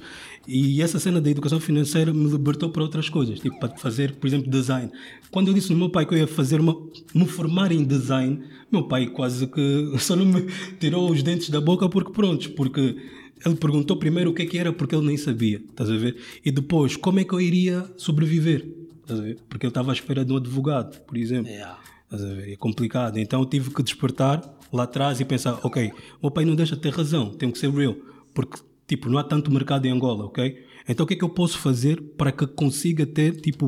[0.51, 4.25] E essa cena da educação financeira me libertou para outras coisas, tipo, para fazer, por
[4.25, 4.91] exemplo, design.
[5.29, 6.75] Quando eu disse no meu pai que eu ia fazer uma,
[7.13, 10.47] me formar em design, meu pai quase que só não me
[10.79, 12.97] tirou os dentes da boca porque pronto, porque
[13.45, 16.17] ele perguntou primeiro o que é que era porque ele nem sabia, estás a ver?
[16.43, 18.67] E depois, como é que eu iria sobreviver?
[19.01, 19.37] Estás a ver?
[19.47, 21.51] Porque eu estava à espera de um advogado, por exemplo.
[21.51, 21.77] Yeah.
[22.05, 22.53] Estás a ver?
[22.53, 23.19] É complicado.
[23.19, 24.41] Então eu tive que despertar
[24.73, 27.59] lá atrás e pensar, ok, o meu pai não deixa de ter razão, tenho que
[27.59, 27.95] ser real.
[28.33, 30.65] Porque, tipo, não há tanto mercado em Angola, ok?
[30.87, 33.67] Então o que é que eu posso fazer para que consiga ter tipo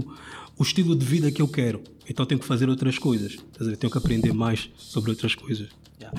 [0.57, 1.81] o estilo de vida que eu quero?
[2.09, 3.33] Então tenho que fazer outras coisas.
[3.33, 3.77] Estás a ver?
[3.77, 5.69] Tenho que aprender mais sobre outras coisas.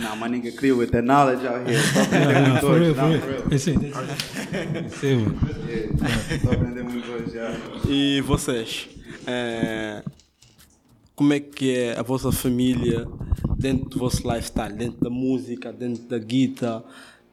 [0.00, 1.80] Não, my nigga criou with the knowledge out here.
[1.82, 2.92] Estou a aprender Ah, muito hoje.
[2.92, 3.52] real, for real.
[3.52, 5.38] esse, esse, mano.
[5.68, 7.56] Yeah, Estou a aprender muito hoje já.
[7.88, 8.88] E vocês?
[9.26, 10.02] eh,
[11.16, 13.06] como é que é a vossa família
[13.58, 16.84] dentro do vosso lifestyle, dentro da música, dentro da guita?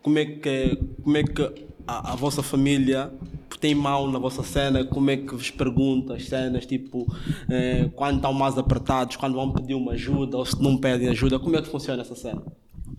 [0.01, 3.11] Como é que, como é que a, a vossa família
[3.59, 4.85] tem mão na vossa cena?
[4.85, 6.65] Como é que vos pergunta as cenas?
[6.65, 7.05] Tipo,
[7.49, 11.39] eh, quando estão mais apertados, quando vão pedir uma ajuda ou se não pedem ajuda?
[11.39, 12.41] Como é que funciona essa cena?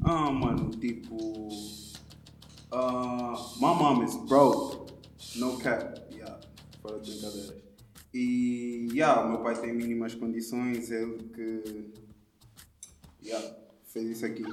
[0.03, 1.17] Ah, mano, tipo.
[2.73, 4.93] Uh, my mom is broke.
[5.37, 6.01] No cap.
[6.13, 6.39] Yeah.
[6.83, 7.55] Fora de brincadeiras.
[8.13, 10.91] E, yeah, o meu pai tem mínimas condições.
[10.91, 11.93] Ele que.
[13.23, 14.45] Yeah, fez isso aqui.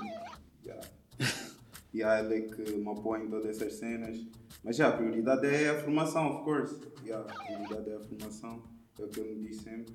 [0.64, 0.88] Yeah.
[1.94, 4.18] yeah, ele é que me apoia em todas essas cenas.
[4.64, 6.80] Mas, yeah, a prioridade é a formação, of course.
[7.04, 8.64] Yeah, a prioridade é a formação.
[9.00, 9.94] É o que ele me diz sempre.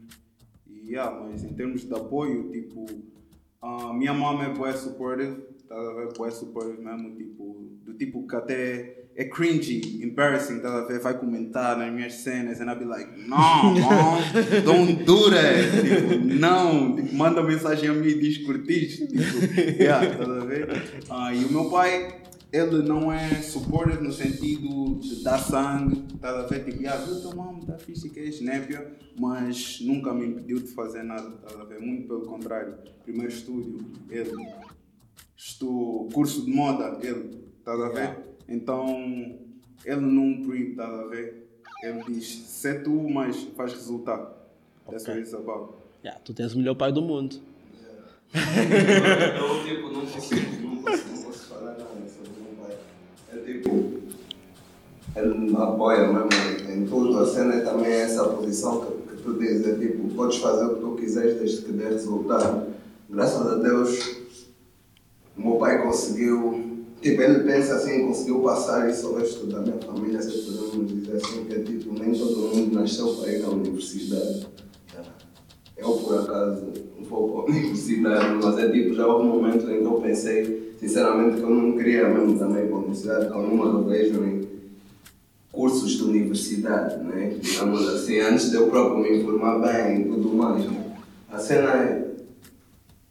[0.66, 2.87] E, yeah, mas em termos de apoio, tipo.
[3.61, 6.12] Ah, minha mãe é boa supportive, tá a ver?
[6.14, 11.01] Boa supportive mesmo, tipo, do tipo que até é cringy, embarrassing, tá a ver?
[11.01, 14.18] Vai comentar nas minhas cenas and I'll be like, não, mom,
[14.64, 20.16] don't do that, tipo, não, tipo, manda mensagem a mim e diz curtiste, tipo, yeah,
[20.16, 20.83] tá a ver?
[21.11, 26.31] Ah, e o meu pai, ele não é supportive no sentido de dar sangue, tá
[26.31, 26.64] a ver?
[26.64, 30.68] Tipo, ah, viu tua mãe, tá fixe que é snapia, mas nunca me impediu de
[30.68, 31.81] fazer nada, tá a ver?
[31.81, 32.75] Muito pelo contrário.
[33.05, 33.79] Primeiro estúdio,
[34.11, 34.33] ele.
[35.37, 38.32] Estou curso de moda, ele, tá a ver?
[38.53, 38.87] Então,
[39.83, 41.49] ele não proíbe, tá a ver?
[41.83, 44.35] Ele diz, se é tu, mas faz resultado.
[44.91, 45.73] That's what it's about.
[46.05, 47.37] Yeah, tu tens o melhor pai do mundo.
[48.35, 52.77] Eu, tipo, não consigo, não consigo, não posso falar nada sobre o meu pai.
[53.33, 54.03] É tipo,
[55.17, 57.19] ele me apoia mesmo em tudo.
[57.21, 60.75] A cena é também essa posição que, que tu dizes, é tipo, podes fazer o
[60.75, 62.67] que tu quiseres desde que dê resultado.
[63.09, 64.17] Graças a Deus,
[65.37, 66.71] o meu pai conseguiu,
[67.03, 71.17] tipo, ele pensa assim, conseguiu passar isso ao resto da minha família, se podemos dizer
[71.17, 74.47] assim, que é tipo, nem todo mundo nasceu para ir à universidade.
[75.77, 76.62] Eu, por acaso,
[76.97, 80.75] não vou para a universidade, mas é tipo, já houve momentos em que eu pensei,
[80.79, 84.49] sinceramente, que eu não queria mesmo também para a universidade, eu não vejo em
[85.51, 87.37] cursos de universidade, né?
[87.41, 90.65] Digamos assim, antes de eu próprio me informar bem e tudo mais.
[90.65, 90.97] né?
[91.31, 92.12] A cena é.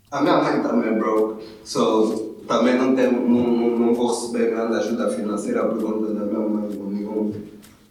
[0.10, 4.76] A minha mãe também é broke, so também não, tem, não, não, vou receber grande
[4.76, 7.32] ajuda financeira por conta da minha mãe nenhum.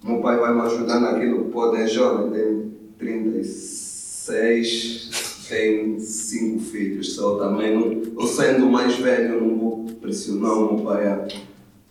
[0.05, 7.14] Meu pai vai me ajudar naquilo que pode, é jovem, tem 36, tem 5 filhos,
[7.14, 11.27] so também não, eu sendo mais velho, não vou pressionar o meu pai a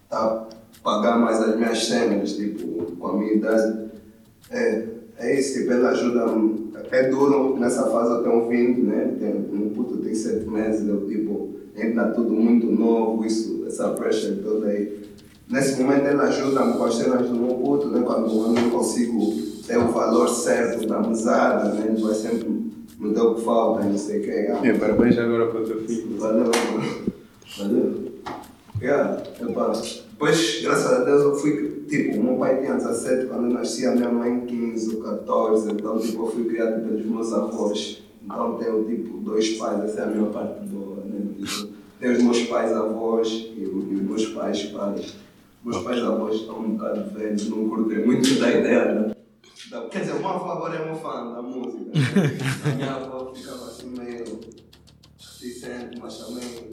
[0.08, 0.48] tá,
[0.84, 3.90] pagar mais as minhas cenas, tipo, com a minha idade.
[4.52, 4.86] É,
[5.18, 6.70] é isso, tipo, ele ajuda-me.
[6.92, 9.16] É duro nessa fase, eu tenho 20, né?
[9.20, 14.36] Tenho, um puto tem 7 meses, eu, tipo, ainda tudo muito novo, isso, essa pressure
[14.44, 15.00] toda aí.
[15.50, 18.02] Nesse momento ele ajuda-me com as cenas do meu puto, né?
[18.06, 19.34] Quando eu não consigo
[19.66, 21.96] ter o valor certo da mesada, né?
[22.00, 22.50] Vai sempre
[23.00, 24.32] me dar o que falta, não sei o que.
[24.32, 26.18] Ah, É, parabéns agora para o teu filho.
[26.20, 26.52] Valeu.
[27.58, 28.10] Valeu.
[28.82, 29.74] Yeah, epá.
[30.12, 31.84] Depois, graças a Deus, eu fui.
[31.90, 35.72] Tipo, o meu pai tinha 17 quando eu nasci, a minha mãe 15 ou 14.
[35.72, 38.04] Então, tipo, eu fui criado pelos meus avós.
[38.24, 39.84] Então, tenho, tipo, dois pais.
[39.86, 40.98] Essa é a minha parte boa,
[42.00, 45.16] tenho os meus pais avós e, os meus pais pais.
[45.64, 49.16] Meus pais avós estão um bocado velhos, não curtem muito da ideia, né?
[49.92, 51.92] Quer dizer, meu avô agora é meu fã da música.
[52.66, 54.40] A minha avó ficava assim meio
[55.20, 56.72] reticente, mas também,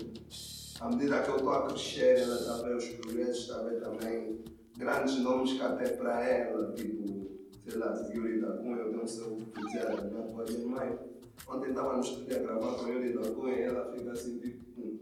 [0.80, 3.64] à medida que eu estou a crescer, ela está a ver os progressos, está a
[3.64, 4.38] ver também
[4.78, 7.28] grandes nomes que até para ela, tipo,
[7.66, 10.98] sei lá, da Cunha, eu tenho um seu oficial, da minha avó de mãe.
[11.48, 14.80] Ontem estava no estúdio a gravar com Yuri da Cunha e ela fica assim, tipo,
[14.80, 14.98] hum,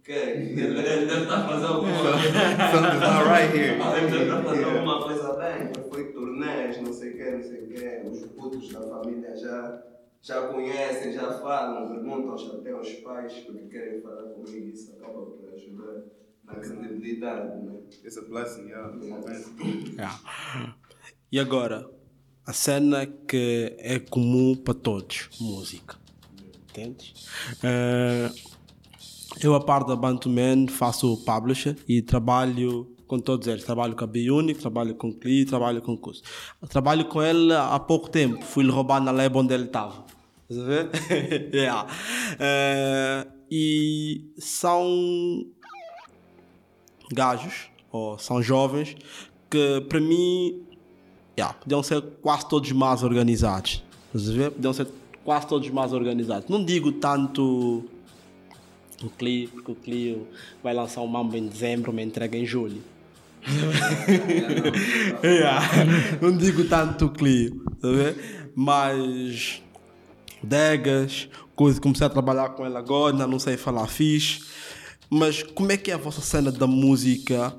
[0.00, 2.16] ok, ele ele deve estar fazendo alguma coisa.
[2.80, 3.74] Not right here.
[3.74, 4.78] Ele deve estar fazendo Yeah.
[4.78, 8.72] alguma coisa bem, foi turnês, não sei o que, não sei o que, os putos
[8.72, 9.82] da família já,
[10.22, 15.20] já conhecem, já falam, perguntam já até aos pais porque querem falar comigo, isso acaba
[15.26, 16.02] por ajudar
[16.44, 17.74] na credibilidade, né?
[18.04, 18.90] It's a blessing, yeah.
[19.96, 20.20] Yeah.
[21.32, 21.88] E agora,
[22.46, 25.96] a cena que é comum para todos, música.
[26.70, 27.14] Entendes?
[27.62, 28.30] Eh,
[29.40, 33.64] eu, a par da Bantu Man, faço publisher e trabalho com todos eles.
[33.64, 36.22] Trabalho com a Bionic, trabalho com o Cli, trabalho com o Cus.
[36.68, 38.44] Trabalho com ele há pouco tempo.
[38.44, 40.04] Fui-lhe roubar na lab onde ele estava.
[40.48, 40.90] Estás a ver?
[41.54, 41.86] yeah.
[42.38, 45.46] Eh, e são
[47.12, 48.96] gajos, ou são jovens,
[49.48, 50.66] que para mim
[51.38, 53.82] yeah, podiam ser quase todos mais organizados.
[54.14, 54.52] Estás?
[54.52, 54.88] Podiam ser
[55.24, 56.48] quase todos mais organizados.
[56.48, 57.84] Não digo tanto
[59.02, 60.26] o Clio, porque o Clio
[60.62, 62.82] vai lançar o Mambo em dezembro, me entrega em julho.
[65.22, 65.60] Yeah.
[66.20, 67.88] Não digo tanto o Clio, tá?
[68.54, 69.62] Mas
[70.44, 74.42] Degas, coisa, comecei a trabalhar com ela agora, não sei falar fixe.
[75.08, 77.54] Mas como é que é a vossa cena da música?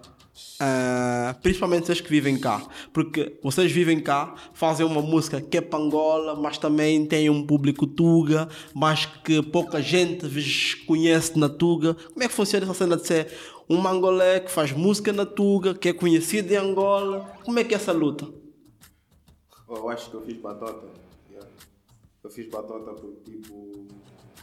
[0.59, 5.61] Ah, principalmente vocês que vivem cá, porque vocês vivem cá, fazem uma música que é
[5.61, 11.47] para Angola, mas também tem um público Tuga, mas que pouca gente vos conhece na
[11.47, 11.93] Tuga.
[11.93, 13.31] Como é que funciona essa cena de ser
[13.69, 17.33] um mangolé que faz música na Tuga, que é conhecido em Angola?
[17.43, 18.27] Como é que é essa luta?
[19.69, 20.87] Eu acho que eu fiz batota.
[22.23, 23.87] Eu fiz batota porque, tipo,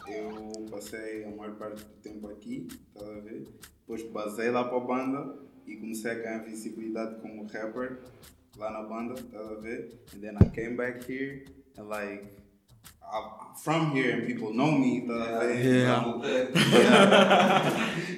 [0.06, 3.44] eu passei a maior parte do tempo aqui, tá a ver?
[3.80, 7.98] Depois basei lá para a banda e comecei a ganhar visibilidade como rapper
[8.56, 10.00] lá na banda, tá a ver?
[10.14, 11.44] And then I came back here
[11.78, 12.24] and like,
[13.02, 15.62] I'm from here and people know me, tá a ver?
[15.84, 17.22] Yeah.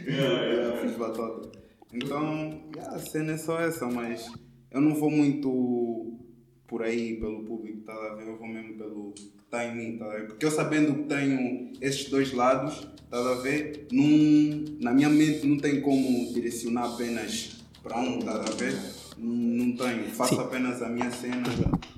[0.07, 1.51] Yeah, yeah, fiz batota.
[1.93, 4.31] Então, yeah, a cena é só essa, mas
[4.71, 6.19] eu não vou muito
[6.67, 8.29] por aí pelo público, tá a ver?
[8.29, 9.15] Eu vou mesmo pelo
[9.55, 10.07] está em mim, tá?
[10.27, 13.87] Porque eu sabendo que tenho esses dois lados, tá a ver?
[13.93, 18.77] Num, na minha mente não tem como direcionar apenas para um, tá a ver?
[19.17, 20.05] Não, não tenho.
[20.11, 20.41] Faço Sim.
[20.41, 21.45] apenas a minha cena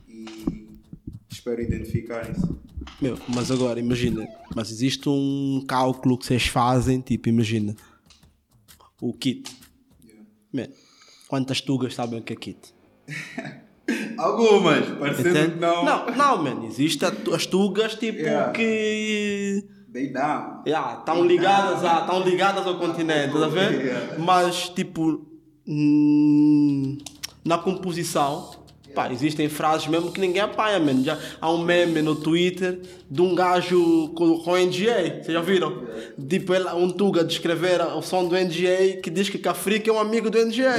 [0.06, 0.68] e
[1.30, 2.54] espero identificarem-se.
[3.00, 7.74] Meu, mas agora, imagina, mas existe um cálculo que vocês fazem, tipo, imagina,
[9.00, 9.50] o kit.
[10.04, 10.24] Yeah.
[10.52, 10.68] Man,
[11.28, 12.74] quantas tugas sabem o que é kit?
[14.18, 15.52] Algumas, parecendo Entende?
[15.54, 15.84] que não.
[15.84, 18.52] não, não, man, existem as tugas, tipo, Yeah.
[18.52, 20.62] que They down.
[20.66, 23.84] estão ligadas, a, tão ligadas ao continente, tá a ver?
[23.86, 24.18] Yeah.
[24.18, 25.26] Mas, tipo,
[25.66, 26.98] hum,
[27.44, 28.50] na composição,
[28.96, 31.04] pá, existem frases mesmo que ninguém apanha, man.
[31.04, 32.80] Já, há um meme no Twitter
[33.10, 35.86] de um gajo com, com NGA, vocês já viram?
[36.26, 40.00] Tipo, ele, um Tuga descrever o som do NGA que diz que Cafrica é um
[40.00, 40.72] amigo do NGA.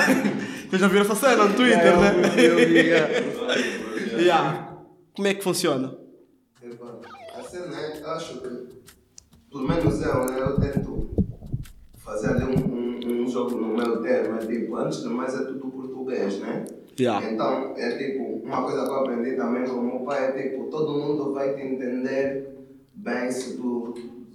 [0.70, 2.14] vocês já viram essa cena no Twitter, né?
[2.38, 3.08] Eu vi, yeah.
[4.18, 4.76] Yeah.
[5.14, 5.96] Como é que funciona?
[7.34, 8.48] A cena é, acho que,
[9.50, 11.10] pelo menos eu, né, eu tento
[11.98, 15.44] fazer ali um, um, um jogo no meu termo, é tipo, antes de mais é
[15.44, 16.64] tudo português, né?
[17.00, 17.32] Yeah.
[17.32, 20.64] Então, é tipo, uma coisa que eu aprendi também com o meu pai é tipo,
[20.64, 22.58] todo mundo vai te entender
[22.94, 23.94] bem se tu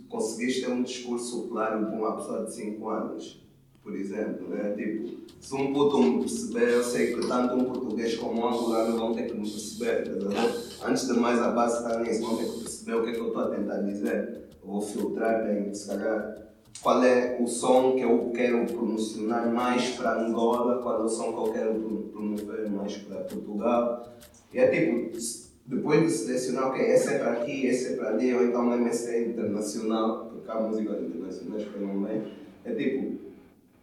[0.09, 3.45] conseguiste ter um discurso claro com uma pessoa de 5 anos,
[3.83, 4.73] por exemplo, né?
[4.75, 8.97] Tipo, se um puto me perceber, eu sei que tanto um português como um angolano
[8.97, 10.87] vão ter que me perceber, tá?
[10.87, 13.19] Antes de mais a base está nisso, vão ter que perceber o que é que
[13.19, 14.41] eu estou a tentar dizer.
[14.63, 16.47] Eu vou filtrar bem, se calhar,
[16.85, 21.33] qual é o som que eu quero promocionar mais para Angola, qual é o som
[21.33, 24.13] que eu quero pro- promover mais para Portugal.
[24.53, 25.17] E é tipo,
[25.65, 28.87] depois de selecionar, ok, esse é para aqui, esse é para ali, ou então mesmo
[28.87, 32.21] esse é internacional, porque há músicas internacionais que não bem,
[32.63, 33.24] é tipo,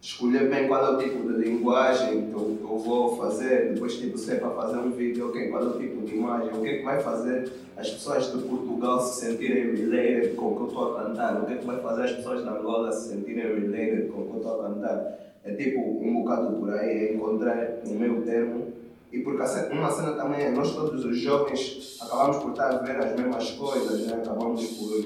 [0.02, 3.94] escolher bem qual é o tipo de linguagem que eu, que eu vou fazer, depois
[3.94, 6.60] tipo, se é para fazer um vídeo, ok, qual é o tipo de imagem, o
[6.60, 10.62] que é que vai fazer as pessoas de Portugal se sentirem related com o que
[10.62, 13.10] eu estou a cantar, o que é que vai fazer as pessoas de Angola se
[13.10, 15.18] sentirem related com o que eu estou a cantar.
[15.44, 18.72] É tipo um bocado por aí, é encontrar o meu termo.
[19.12, 22.96] E porque uma cena também é, nós todos os jovens acabamos por estar a ver
[22.96, 24.14] as mesmas coisas, né?
[24.14, 25.04] acabamos por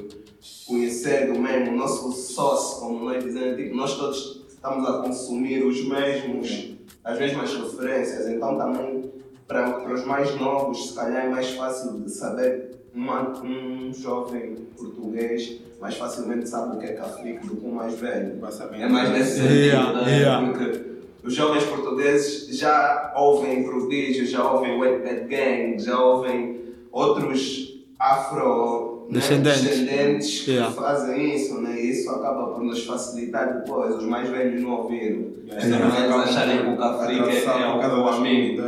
[0.67, 5.65] conhecer do mesmo, o nosso sócio, como nós dizemos, tipo, nós todos estamos a consumir
[5.65, 6.73] os mesmos,
[7.05, 9.13] as mesmas referências, então também
[9.47, 14.57] para, para os mais novos, se calhar é mais fácil de saber uma, um jovem
[14.77, 18.39] português mais facilmente sabe o que é Cafrique do que um mais velho.
[18.73, 20.19] É mais nesse sentido, Yeah, né?
[20.19, 20.47] yeah.
[20.51, 20.87] porque
[21.23, 28.96] os jovens portugueses já ouvem Prodígio, já ouvem Wet Bad Gang, já ouvem outros afro
[29.09, 29.63] né, Descendentes.
[29.63, 30.75] descendentes que Yeah.
[30.75, 31.81] fazem isso, né?
[31.81, 33.95] e isso acaba por nos facilitar depois.
[33.97, 35.33] Os mais velhos não ouviram.
[35.47, 35.65] Yeah.
[35.65, 38.63] Os mais velhos acharem que o Cafrique é, é o das amigo.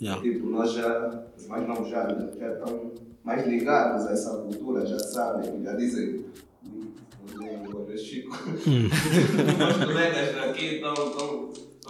[0.00, 0.22] Yeah.
[0.22, 2.08] Tipo, nós já, os mais novos já,
[2.38, 2.92] já estão
[3.24, 6.24] mais ligados a essa cultura, já sabem, já dizem.
[7.34, 8.36] Não Chico.
[8.66, 10.94] Meus colegas daqui estão,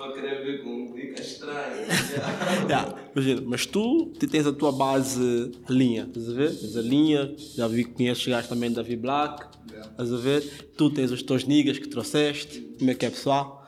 [0.05, 1.87] a querer ver com dica estranha.
[2.69, 6.55] Yeah, imagina, mas tu te tens a tua base linha, estás a ver?
[6.55, 9.47] Tens a linha, já vi que conheces gajos também da V Black,
[9.91, 10.43] estás a ver?
[10.77, 13.67] Tu tens os teus niggas que trouxeste, como é que é pessoal?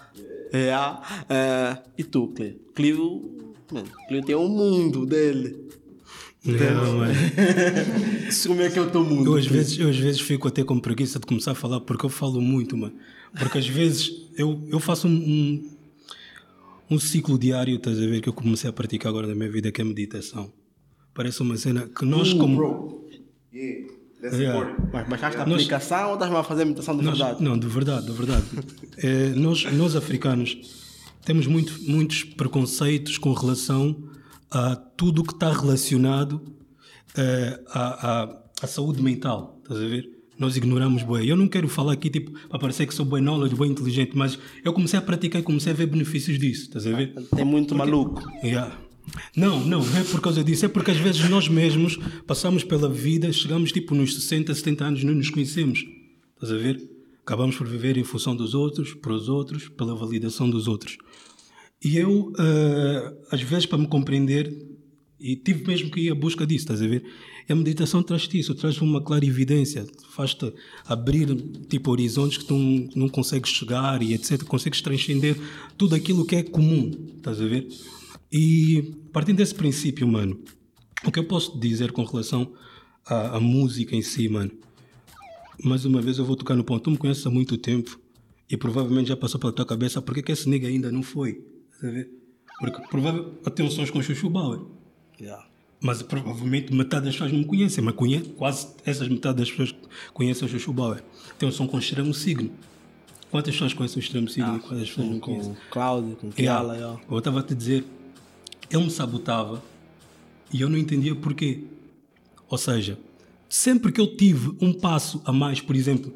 [0.52, 1.02] Yeah.
[1.28, 2.58] Eh, e tu, Cleo?
[2.74, 5.68] Cleo, mano, Cleo tem um mundo dele.
[6.44, 7.14] Não, mano.
[8.46, 9.32] Como é que é o teu mundo?
[9.32, 12.06] Eu às, vezes, eu às vezes fico até com preguiça de começar a falar porque
[12.06, 12.94] eu falo muito, mano.
[13.38, 15.77] Porque às vezes eu, eu faço um, um,
[16.90, 19.70] um ciclo diário, estás a ver, que eu comecei a praticar agora na minha vida,
[19.70, 20.52] que é a meditação.
[21.14, 22.56] Parece uma cena que nós, Uh, como.
[22.56, 23.08] bro.
[23.52, 24.76] Yeah, Yeah.
[24.92, 27.42] Mas baixaste a Nós- aplicação ou estás a fazer meditação de Nós- verdade?
[27.44, 28.44] Não, de verdade, de verdade.
[28.98, 30.58] É, nós, nós africanos
[31.24, 34.08] temos muito, muitos preconceitos com relação
[34.50, 36.42] a tudo que está relacionado
[37.16, 39.60] é, à, à, à saúde mental.
[39.62, 40.10] Estás a ver?
[40.38, 41.26] Nós ignoramos bem.
[41.26, 44.38] Eu não quero falar aqui tipo, para parecer que sou bem knowledge, bem inteligente, mas
[44.64, 46.64] eu comecei a praticar e comecei a ver benefícios disso.
[46.64, 47.12] Estás a ver?
[47.34, 48.22] Tem muito maluco.
[48.42, 48.78] Yeah.
[49.34, 53.32] Não, não, é por causa disso, é porque às vezes nós mesmos passamos pela vida,
[53.32, 55.84] chegamos tipo nos 60, 70 anos, não nos conhecemos.
[56.34, 56.80] Estás a ver?
[57.22, 60.96] Acabamos por viver em função dos outros, para os outros, pela validação dos outros.
[61.84, 64.52] E eu, eh, às vezes, para me compreender,
[65.20, 67.04] e tive mesmo que ir à busca disso, estás a ver?
[67.48, 70.52] E a meditação traz-te isso, traz uma clara evidência, faz-te
[70.86, 71.34] abrir
[71.68, 74.42] tipo horizontes que tu não, não consegues chegar e etc.
[74.44, 75.36] Consegues transcender
[75.76, 77.66] tudo aquilo que é comum, estás a ver?
[78.30, 80.38] E partindo desse princípio, mano,
[81.04, 82.52] o que eu posso dizer com relação
[83.06, 84.50] à, à música em si, mano?
[85.64, 86.82] Mais uma vez eu vou tocar no ponto.
[86.84, 87.98] Tu me conheces há muito tempo
[88.48, 91.42] e provavelmente já passou pela tua cabeça porque que esse nigga ainda não foi.
[91.72, 92.10] Estás a ver?
[92.60, 94.77] Porque provavelmente eu tenho sons com Chuchu Bauer.
[95.20, 95.44] Yeah.
[95.80, 99.74] Mas provavelmente metade das pessoas não me conhecem, mas conhece, quase essas metade das pessoas
[100.12, 101.02] conhecem o Chuchu Bauer.
[101.42, 102.50] Um som com extremo signo.
[103.30, 105.52] Quantas pessoas conhecem o extremo signo e quantas pessoas não Com conhecem?
[105.52, 106.60] o Cláudio, com o Yeah.
[106.60, 107.00] Kiala, yeah.
[107.10, 107.84] Eu estava a te dizer,
[108.70, 109.62] ele me sabotava
[110.52, 111.64] e eu não entendia porquê.
[112.48, 112.98] Ou seja,
[113.48, 116.12] sempre que eu tive um passo a mais, por exemplo,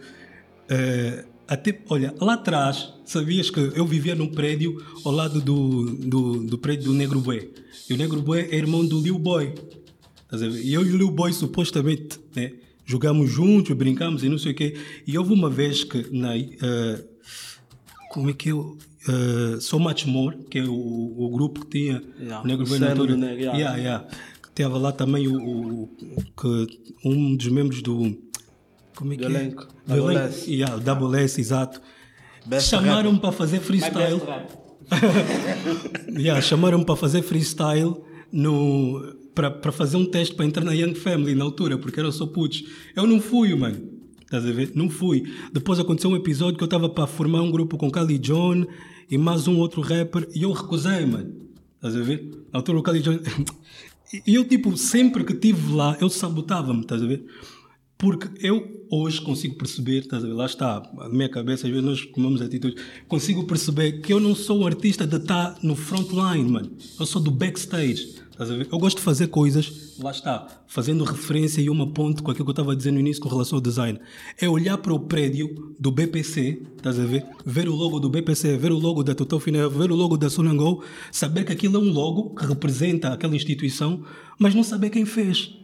[0.69, 6.45] eh, até, olha, lá atrás, sabias que eu vivia num prédio ao lado do, do,
[6.45, 7.51] do prédio do Negro Boy.
[7.89, 9.55] E o Negro Boy é irmão do Lil Boy.
[10.63, 12.53] E eu e o Lil Boy, supostamente, né,
[12.87, 14.75] jogamos juntos, brincamos e não sei o quê.
[15.07, 16.37] E houve uma vez que na.
[16.37, 17.05] eh,
[18.11, 18.77] como é que eu.
[19.09, 22.79] Uh, so Much More, que é o, o grupo que tinha Yeah, o Negro Boy
[22.79, 23.17] na altura.
[23.17, 23.77] Negro, yeah.
[23.77, 24.07] Yeah,
[24.55, 25.89] Teve lá também o, o-
[26.41, 28.17] que um dos membros do.
[29.03, 29.55] Como é que é?
[29.87, 30.17] Double.
[30.17, 30.51] S.
[30.51, 31.81] Yeah, Double S, exato.
[32.61, 34.21] Chamaram-me para fazer freestyle.
[36.09, 37.97] Yeah, chamaram-me para fazer freestyle
[38.31, 39.01] no
[39.35, 42.65] para fazer um teste para entrar na Young Family na altura, porque era só putz.
[42.95, 43.81] Eu não fui, mano.
[44.21, 44.73] Estás a ver?
[44.75, 45.25] Não fui.
[45.53, 48.67] Depois aconteceu um episódio que eu estava para formar um grupo com Kali John
[49.11, 51.33] e mais um outro rapper e eu recusei, mano.
[51.77, 52.31] Estás a ver?
[52.53, 53.19] Na altura o Kali John.
[54.27, 57.25] E eu, tipo, sempre que estive lá, eu sabotava-me, estás a ver?
[58.03, 60.33] Porque eu hoje consigo perceber, estás a ver?
[60.33, 64.35] Lá está, a minha cabeça, às vezes nós tomamos atitudes, consigo perceber que eu não
[64.35, 66.73] sou um artista de estar no frontline, mano.
[66.99, 68.67] Eu sou do backstage, estás a ver?
[68.73, 72.51] Eu gosto de fazer coisas, lá está, fazendo referência e uma ponte com aquilo que
[72.51, 74.01] eu estava dizendo no início com relação ao design.
[74.37, 77.25] É olhar para o prédio do BPC, estás a ver?
[77.47, 80.29] Ver o logo do BPC, ver o logo da Total Final, ver o logo da
[80.29, 84.03] Sonangol, saber que aquilo é um logo que representa aquela instituição,
[84.41, 85.55] mas não saber quem fez.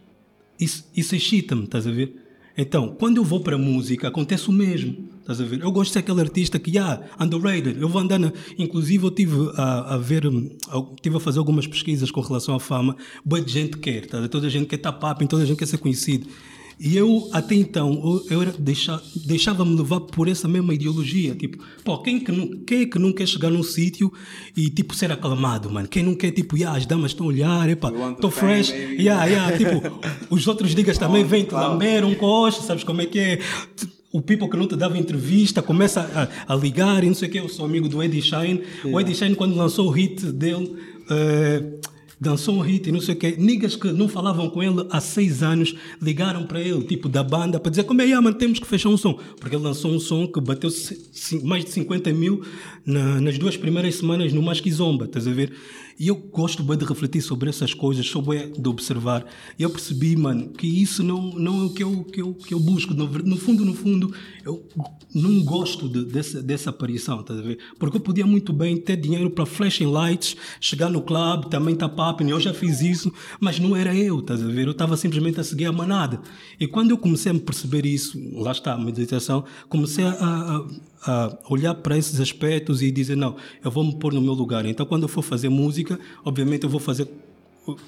[0.57, 2.28] Isso, isso excita-me, estás a ver?
[2.61, 5.61] Então, quando eu vou para a música, acontece o mesmo, estás a ver?
[5.61, 8.33] Eu gosto de ser aquele artista que, ah, underrated, eu vou andar na...
[8.57, 12.53] Inclusive, eu tive a, a ver, hum, eu tive a fazer algumas pesquisas com relação
[12.53, 14.27] à fama, boa gente quer, ver?
[14.27, 16.27] Toda a gente quer estar papo, toda a gente quer ser conhecido.
[16.79, 21.35] E eu, até então, eu, eu deixa- deixava-me levar por essa mesma ideologia.
[21.35, 24.11] Tipo, pô, quem, que não, quem é que não quer chegar num sítio
[24.55, 25.87] e, tipo, ser aclamado, mano?
[25.89, 28.71] Quem não quer, tipo, yeah, as damas estão a olhar, epa, estou fresh.
[28.71, 28.95] baby.
[29.03, 29.81] Yeah, yeah, tipo,
[30.33, 33.39] os outros digas também vêm te lamber um coxa, sabes como é que é?
[34.11, 37.31] O people que não te dava entrevista começa a, a ligar e não sei o
[37.31, 37.37] que.
[37.39, 38.61] Eu sou amigo do Eddie Shine.
[38.85, 40.75] O Eddie Shine, quando lançou o hit dele,
[41.11, 41.63] eh,
[42.19, 43.37] dançou um hit e não sei o que.
[43.37, 47.59] Niggas que não falavam com ele há seis anos ligaram para ele, tipo da banda,
[47.59, 49.17] para dizer como é, yeah, mano, temos que fechar um som.
[49.39, 50.69] Porque ele lançou um som que bateu
[51.43, 52.41] mais de 50 mil
[52.85, 55.51] na- nas duas primeiras semanas no Mais Que Zomba, estás a ver?
[55.99, 59.25] E eu gosto bem de refletir sobre essas coisas, sou bem de observar.
[59.57, 62.53] E eu percebi, mano, que isso não, não é o que eu, que eu, que
[62.53, 62.93] eu busco.
[62.93, 64.13] No, fundo, no fundo,
[64.45, 64.65] eu
[65.13, 67.57] não gosto de- dessa, dessa aparição, estás a ver?
[67.77, 71.89] Porque eu podia muito bem ter dinheiro para flashing lights, chegar no clube, também tá
[71.89, 74.67] popping, eu já fiz isso, mas não era eu, estás a ver?
[74.67, 76.21] Eu estava simplesmente a seguir a manada.
[76.57, 80.67] E quando eu comecei a perceber isso, lá está a meditação, comecei a, a-
[81.05, 84.65] a olhar para esses aspectos e dizer, não, eu vou me pôr no meu lugar.
[84.65, 87.07] Então, quando eu for fazer música, obviamente eu vou fazer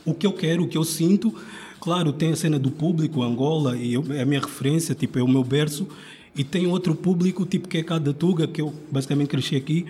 [0.06, 1.34] o- que eu quero, o que eu sinto.
[1.80, 5.24] Claro, tem a cena do público, Angola, e eu- é a minha referência, tipo, é
[5.24, 5.88] o meu berço.
[6.36, 9.86] E tem outro público, tipo, que é cada Tuga, que eu basicamente cresci aqui.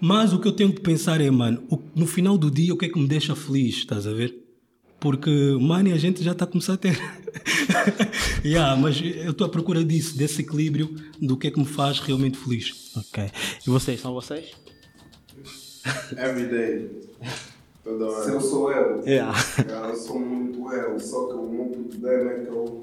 [0.00, 1.62] Mas o que eu tenho que pensar é, mano,
[1.94, 4.41] no final do dia, o que é que me deixa feliz, estás a ver?
[5.02, 5.30] Porque,
[5.60, 6.96] mano, a gente já está a começar a ter.
[8.44, 11.98] yeah, mas eu estou à procura disso, desse equilíbrio, do que é que me faz
[11.98, 12.92] realmente feliz.
[12.96, 13.28] Ok.
[13.66, 14.52] E vocês, são vocês?
[16.16, 17.02] Every day.
[17.82, 18.40] Toda Se eu hora.
[18.40, 19.36] sou eu, Yeah.
[19.90, 22.82] eu sou muito eu, só que o meu problema é que eu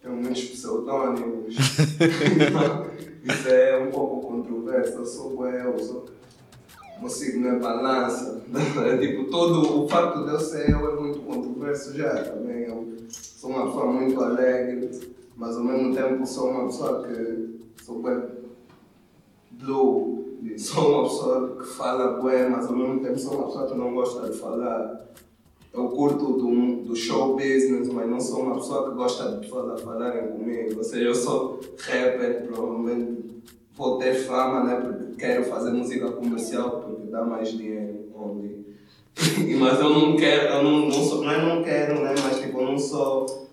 [0.00, 1.56] tenho muitos pseudónimos.
[1.56, 6.06] Isso é um pouco controverso, eu sou eu, eu sou.
[7.00, 8.42] O meu signo é balança.
[8.84, 12.64] É tipo, todo o facto de eu ser eu é muito controverso já também.
[12.64, 14.90] Eu sou uma pessoa muito alegre,
[15.34, 18.22] mas ao mesmo tempo sou uma pessoa que sou bem
[19.52, 20.36] blue.
[20.58, 23.94] Sou uma pessoa que fala bem, mas ao mesmo tempo sou uma pessoa que não
[23.94, 25.00] gosta de falar.
[25.72, 29.80] Eu curto do, do show business, mas não sou uma pessoa que gosta de pessoas
[29.80, 30.76] a falarem comigo.
[30.76, 33.30] Ou seja, eu sou rapper, provavelmente
[33.80, 34.76] vou ter fama, né?
[34.76, 36.80] Porque quero fazer música comercial,
[37.10, 38.10] dá mais dinheiro.
[38.14, 38.66] Only.
[39.58, 42.14] mas eu não quero, eu não, não sou, não é não quero, né?
[42.22, 43.48] Mas tipo, eu não sou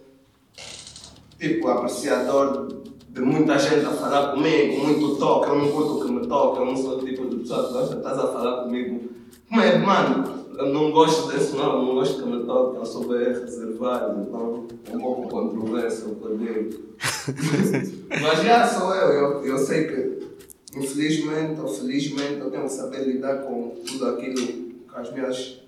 [1.39, 2.67] tipo apreciador
[3.09, 6.65] de muita gente a falar comigo, muito toque, eu não curto que me toque, eu
[6.65, 9.09] não sou tipo de pessoa que gosta de estás a falar comigo.
[9.49, 13.07] Mas, mano, eu não gosto desse não, eu não gosto que me toque, eu sou
[13.07, 16.69] bem reservado, então é um pouco controverso o eu.
[18.21, 20.16] Mas já sou eu, eu, eu sei que
[20.77, 25.59] infelizmente ou felizmente eu tenho que saber lidar com tudo aquilo, com as minhas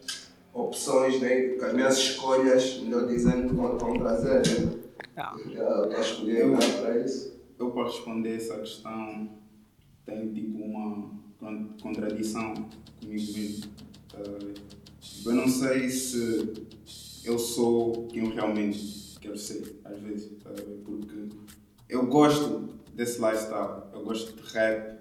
[0.53, 1.49] opções, né?
[1.49, 4.47] com as minhas escolhas, melhor dizendo, vão, vão trazer.
[4.65, 4.79] Né?
[5.17, 5.37] Yeah.
[5.53, 7.33] Já estou a escolher lugar para isso.
[7.59, 9.29] Eu para responder essa questão
[10.05, 12.53] tenho tipo uma con- contradição
[13.01, 13.71] comigo mesmo.
[14.15, 14.53] ver?
[15.25, 16.53] Eu não sei se
[17.25, 20.63] eu sou quem eu realmente quero ser, às vezes, ver?
[20.85, 21.15] porque
[21.89, 24.98] eu gosto desse lifestyle, eu gosto de rap,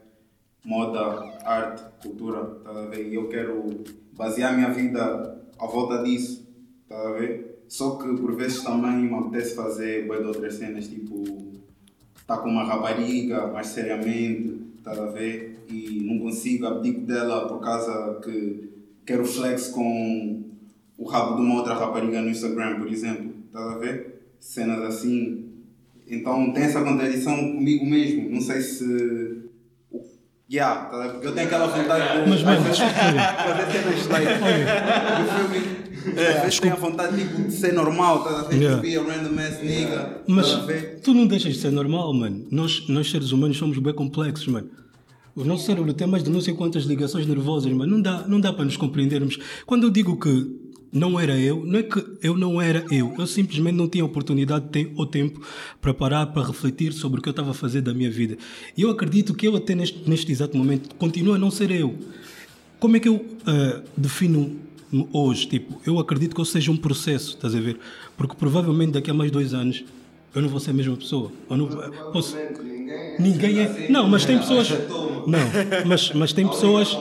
[0.64, 1.00] moda,
[1.44, 3.08] arte, cultura, tá a ver?
[3.08, 6.46] E eu quero basear a minha vida à volta disso,
[6.88, 7.62] tá a ver?
[7.68, 11.48] Só que por vezes também me apetece fazer de outras cenas, tipo
[12.26, 15.64] tá com uma rapariga mais seriamente, tá a ver?
[15.70, 18.68] E não consigo, abdico dela por causa que
[19.06, 20.44] quero flex com
[20.98, 24.20] o rabo de uma outra rapariga no Instagram, por exemplo, tá a ver?
[24.38, 25.46] Cenas assim.
[26.06, 29.47] Então tem essa contradição comigo mesmo, não sei se.
[30.48, 31.08] O- Yeah, tá?
[31.10, 34.26] Porque eu tenho aquela vontade de Mas, mano, fazer cenas like.
[35.22, 35.78] do filme.
[36.16, 38.56] Às vezes tenho a vontade tipo, de ser normal, tá a ver?
[38.56, 38.80] Yeah.
[38.80, 40.22] Be a random ass nigga.
[40.26, 40.62] Mas tá
[41.04, 42.46] tu não deixas de ser normal, mano.
[42.50, 44.70] Nós, nós seres humanos somos bem complexos, mano.
[45.36, 47.92] O nosso cérebro tem mais de não sei quantas ligações nervosas, mano.
[47.96, 49.38] Não dá, não dá para nos compreendermos.
[49.66, 53.14] Quando eu digo que não era eu, não é que eu não era eu.
[53.18, 54.66] Eu simplesmente não tinha oportunidade
[54.96, 55.40] ou tempo
[55.80, 58.36] para parar, para refletir sobre o que eu estava a fazer da minha vida.
[58.76, 61.94] E eu acredito que eu até neste, neste exato momento continuo a não ser eu.
[62.78, 64.56] Como é que eu ah, defino
[65.12, 65.46] hoje?
[65.46, 67.78] Tipo, eu acredito que eu seja um processo, estás a ver?
[68.16, 69.84] Porque provavelmente daqui a mais dois anos
[70.34, 71.32] eu não vou ser a mesma pessoa.
[71.50, 71.66] Eu não
[72.12, 72.36] posso,
[72.88, 73.16] Ninguém é.
[73.18, 73.88] ninguém é.
[73.90, 74.68] Não, mas tem pessoas.
[75.26, 75.38] Não,
[75.86, 76.96] mas, mas tem pessoas.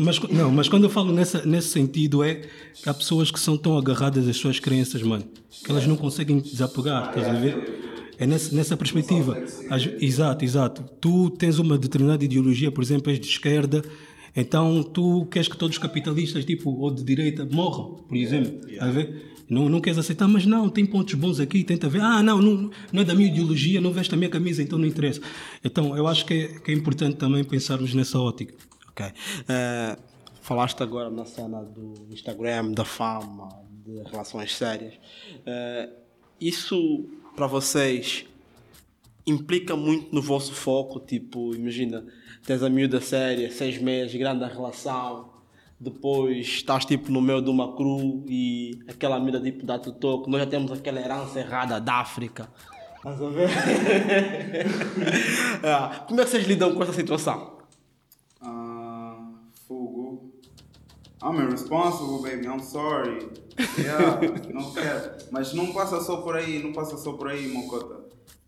[0.00, 2.36] Mas, não, mas quando eu falo nessa, nesse sentido é
[2.82, 5.24] que há pessoas que são tão agarradas às suas crenças, mano,
[5.64, 7.90] que elas não conseguem desapegar, estás a ver?
[8.18, 9.42] É nessa, nessa perspectiva.
[9.70, 10.84] As- exato, exato.
[11.00, 13.82] Tu tens uma determinada ideologia, por exemplo, és de esquerda,
[14.36, 18.60] então tu queres que todos os capitalistas, tipo, ou de direita, morram, por exemplo.
[18.68, 19.30] estás a ver?
[19.48, 22.00] Não, não queres aceitar, mas não, tem pontos bons aqui, tenta ver.
[22.00, 24.86] Ah, não, não, não é da minha ideologia, não veste a minha camisa, então não
[24.86, 25.20] interessa.
[25.64, 28.54] Então, eu acho que é, que é importante também pensarmos nessa ótica.
[29.00, 29.12] Ok.
[29.48, 29.96] Eh,
[30.42, 33.48] falaste agora na cena do Instagram, da fama,
[33.84, 34.94] de relações sérias.
[35.46, 35.88] Eh,
[36.40, 38.26] isso para vocês
[39.26, 41.00] implica muito no vosso foco?
[41.00, 42.04] Tipo, imagina,
[42.44, 45.30] tens a miúda séria, seis meses, grande relação,
[45.78, 50.28] depois estás tipo no meio de uma cru e aquela miúda tipo dá-te o toque.
[50.30, 52.50] Nós já temos aquela herança errada da África.
[52.96, 53.48] Estás a ver?
[55.62, 57.58] Ah, Como é que vocês lidam com essa situação?
[58.42, 59.16] Ah,
[59.66, 60.32] fogo.
[61.22, 62.46] I'm irresponsible, baby.
[62.46, 63.28] I'm sorry.
[63.78, 64.20] Yeah,
[64.52, 65.12] não quero.
[65.30, 68.00] Mas não passa só por aí, não passa só por aí, mocota.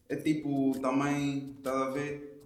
[0.08, 2.40] É tipo, também, tá a ver?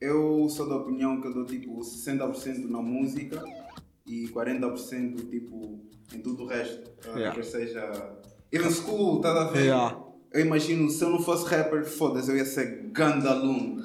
[0.00, 3.42] Eu sou da opinião que eu dou tipo 60% na música
[4.06, 5.80] e 40% tipo
[6.14, 6.90] em tudo o resto.
[7.08, 7.18] A ver?
[7.18, 7.34] Yeah.
[7.34, 8.12] Quer seja.
[8.52, 9.64] Even school, tá a ver?
[9.64, 9.96] Yeah.
[10.32, 13.82] Eu imagino, se eu não fosse rapper, foda-se, eu ia ser ganda aluno.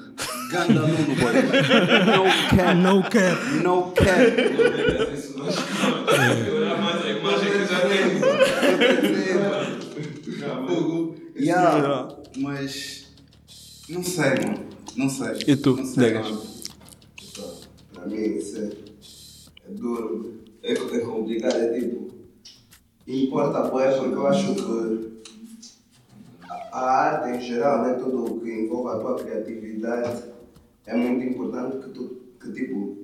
[0.50, 1.32] Ganda aluno, boy.
[2.14, 2.22] No
[2.56, 2.74] cap.
[2.82, 3.62] No cap.
[3.62, 5.13] No cap.
[11.36, 13.06] Yeah, mas
[13.88, 14.64] não sei, mano.
[14.96, 15.38] Não sei.
[15.46, 16.62] E tu, Não sei, Degas?
[17.92, 18.70] Para mim isso é,
[19.68, 22.10] é duro, é, é complicado, é tipo,
[23.06, 25.24] importa bué porque eu acho que
[26.48, 30.24] a, a arte em geral, né, tudo o que envolve a tua criatividade,
[30.86, 33.03] é muito importante que tu, que tipo,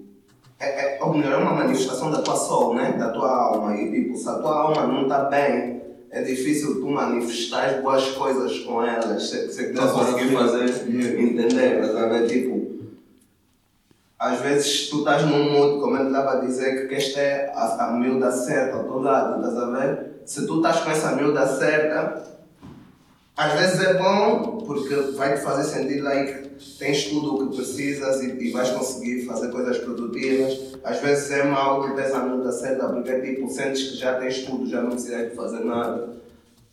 [0.61, 2.93] é, é, ou melhor, é uma manifestação da tua soul, né?
[2.93, 3.75] Da tua alma.
[3.75, 5.81] E tipo, se a tua alma não está bem,
[6.11, 9.31] é difícil tu manifestar boas coisas com elas.
[9.31, 10.87] Se, se tu Não conseguir fazer,
[11.19, 12.29] entender, a ver?
[12.29, 12.61] Tipo,
[14.19, 17.87] às vezes tu estás num mood, como ele estava a dizer, que esta é a,
[17.87, 20.21] a miúda certa ao teu lado, estás a ver?
[20.27, 22.23] Se tu estás com essa miúda certa,
[23.35, 28.23] às vezes é bom porque vai te fazer sentir like tens tudo o que precisas
[28.23, 30.75] e, e vais conseguir fazer coisas produtivas.
[30.85, 34.45] Às vezes é mau que tens a miúda certa porque tipo, sentes que já tens
[34.45, 36.21] tudo, já não precisas de fazer nada.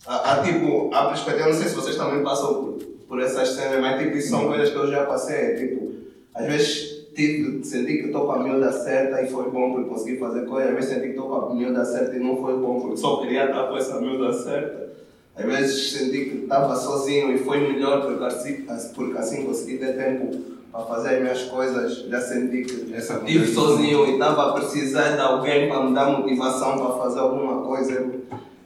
[0.06, 3.50] Há, há, tipo, a perspectiva, eu não sei se vocês também passam por, por essas
[3.50, 5.56] cenas, mas tipo, isso são coisas que eu já passei.
[5.56, 5.92] Tipo,
[6.34, 10.18] às vezes tive, senti que estou com a miúda certa e foi bom porque consegui
[10.18, 10.70] fazer coisas.
[10.70, 13.18] Às vezes senti que estou com a miúda certa e não foi bom porque só
[13.22, 14.88] queria estar com essa miúda certa.
[15.38, 18.66] Às vezes senti que estava sozinho e foi melhor porque assim,
[18.96, 20.36] porque assim consegui ter tempo
[20.72, 22.10] para fazer as minhas coisas.
[22.10, 26.18] Já senti que Essa estive sozinho e estava a precisar de alguém para me dar
[26.18, 27.94] motivação para fazer alguma coisa.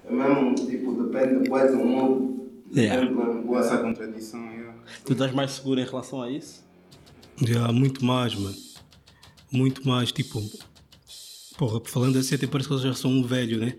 [0.08, 2.50] É mesmo, tipo, depende do mundo.
[2.74, 3.02] Yeah.
[3.02, 3.60] Depende mesmo, bué.
[3.60, 4.74] Essa contradição, yeah.
[5.06, 6.64] Tu estás mais seguro em relação a isso?
[7.42, 8.56] Já, muito mais, mano.
[9.52, 10.42] Muito mais, tipo.
[11.58, 13.76] Porra, falando assim, até parece que eu já sou um velho, né?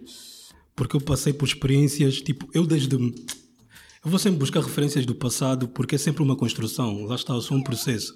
[0.74, 2.96] Porque eu passei por experiências, tipo, eu desde.
[2.96, 7.56] Eu vou sempre buscar referências do passado porque é sempre uma construção, lá está, sou
[7.56, 8.14] um processo.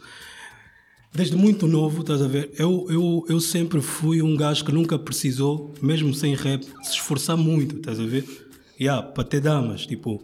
[1.14, 2.52] Desde muito novo, estás a ver?
[2.58, 7.36] Eu, eu, eu sempre fui um gajo que nunca precisou, mesmo sem rap, se esforçar
[7.36, 8.24] muito, estás a ver?
[8.78, 10.22] Yeah, para ter damas, tipo,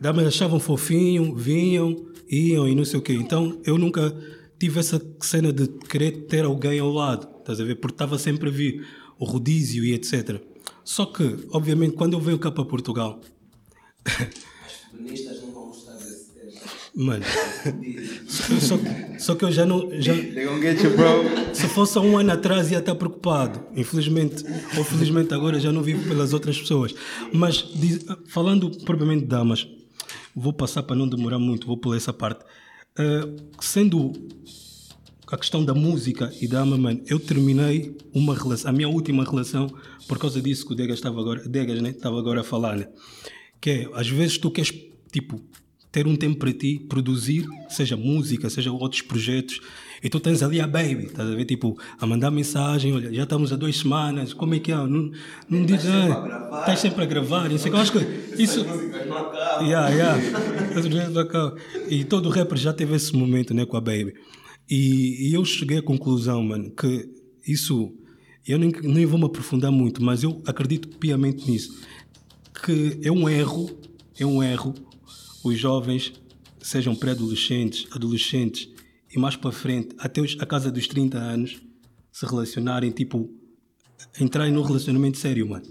[0.00, 3.12] damas achavam fofinho, vinham, iam e não sei o quê.
[3.12, 4.12] Então eu nunca
[4.58, 7.76] tive essa cena de querer ter alguém ao lado, estás a ver?
[7.76, 8.84] Porque estava sempre a vir
[9.18, 10.40] o rodízio e etc.
[10.88, 13.20] Só que, obviamente, quando eu venho cá para Portugal,
[14.90, 16.60] Feministas não vão gostar desse tema.
[16.94, 17.24] mano,
[18.26, 18.78] só,
[19.18, 19.90] só que eu já não.
[20.00, 21.54] Já, They gonna get you, bro.
[21.54, 23.60] se fosse há um ano atrás ia estar preocupado.
[23.76, 24.42] Infelizmente,
[24.78, 26.94] ou felizmente agora já não vivo pelas outras pessoas.
[27.34, 29.68] Mas diz- falando propriamente de damas,
[30.34, 32.46] vou passar para não demorar muito, vou pular essa parte.
[32.98, 33.28] Eh,
[33.60, 34.12] sendo
[35.30, 39.68] a questão da música e da mano, eu terminei uma relação, a minha última relação,
[40.06, 42.88] por causa disso que o Degas estava agora, Degas, né, estava agora a falar, né?
[43.60, 44.72] Que é, às vezes tu queres,
[45.12, 45.40] tipo,
[45.90, 49.60] ter um tempo para ti, produzir, seja música, seja outros projetos,
[50.02, 53.24] e tu tens ali a baby, estás a ver, tipo, a mandar mensagem, olha, já
[53.24, 54.76] estamos há duas semanas, como é que é?
[54.76, 55.10] Não,
[55.48, 56.60] não diz a gravar.
[56.60, 58.60] Estás sempre a gravar, não sei acho que isso...
[58.60, 59.66] Acabam.
[59.66, 60.20] Yeah, yeah.
[61.88, 64.14] E todo rapper já teve esse momento né, com a Baby.
[64.68, 67.08] E, e eu cheguei à conclusão, mano, que
[67.46, 67.94] isso.
[68.46, 71.80] Eu nem, nem vou me aprofundar muito, mas eu acredito piamente nisso.
[72.64, 73.70] Que é um erro,
[74.18, 74.74] é um erro,
[75.44, 76.12] os jovens,
[76.60, 78.68] sejam pré-adolescentes, adolescentes
[79.14, 81.60] e mais para frente, até os, a casa dos 30 anos,
[82.12, 83.30] se relacionarem, tipo,
[84.20, 85.66] entrarem num relacionamento sério, mano.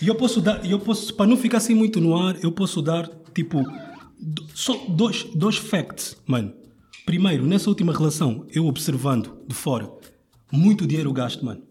[0.00, 2.82] E eu posso dar, eu posso, para não ficar assim muito no ar, eu posso
[2.82, 3.62] dar, tipo,
[4.58, 6.52] só dois, dois facts, mano.
[7.04, 9.88] Primeiro, nessa última relação, eu observando de fora,
[10.50, 11.62] muito dinheiro gasto, mano.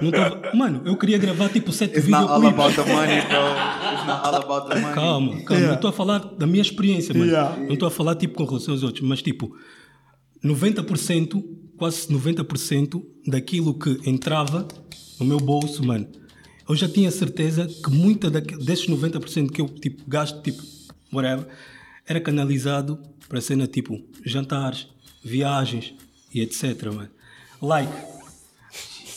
[0.00, 3.92] Não tava, mano, eu queria gravar tipo sete It's not all about the money, bro.
[3.92, 4.94] It's not all about the money.
[4.94, 5.64] Calma, calma.
[5.66, 7.30] Eu estou a falar da minha experiência, mano.
[7.66, 9.54] Não estou a falar tipo com relação aos outros, mas tipo,
[10.42, 11.44] 90%,
[11.76, 14.66] quase 90% daquilo que entrava
[15.18, 16.06] no meu bolso, mano,
[16.68, 20.62] eu já tinha certeza que muita daque- desses 90% que eu tipo, gasto, tipo,
[21.12, 21.46] whatever,
[22.10, 22.98] era canalizado
[23.28, 24.88] para cena tipo jantares,
[25.22, 25.94] viagens
[26.34, 27.08] e etc, mano.
[27.62, 27.92] Like,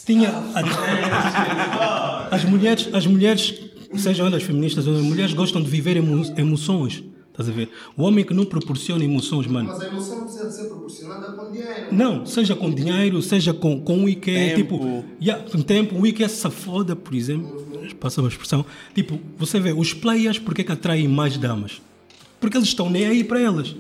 [0.05, 3.59] tinha a- as mulheres, as mulheres,
[3.95, 7.03] sejam elas feministas ou não, as mulheres gostam de viver emo- emoções.
[7.31, 7.71] Estás a ver?
[7.97, 9.69] O homem que não proporciona emoções, mano.
[9.73, 11.87] Mas a emoção não precisa ser proporcionada com dinheiro.
[11.91, 14.55] Não, seja com dinheiro, seja com, com um IQ, Tempo.
[14.55, 17.57] tipo, yeah, tempo, um IQ se foda, por exemplo,
[17.99, 18.63] passa uma expressão,
[18.93, 21.81] tipo, você vê, os players, porque é que atraem mais damas?
[22.43, 23.73] Porque eles estão nem aí para elas.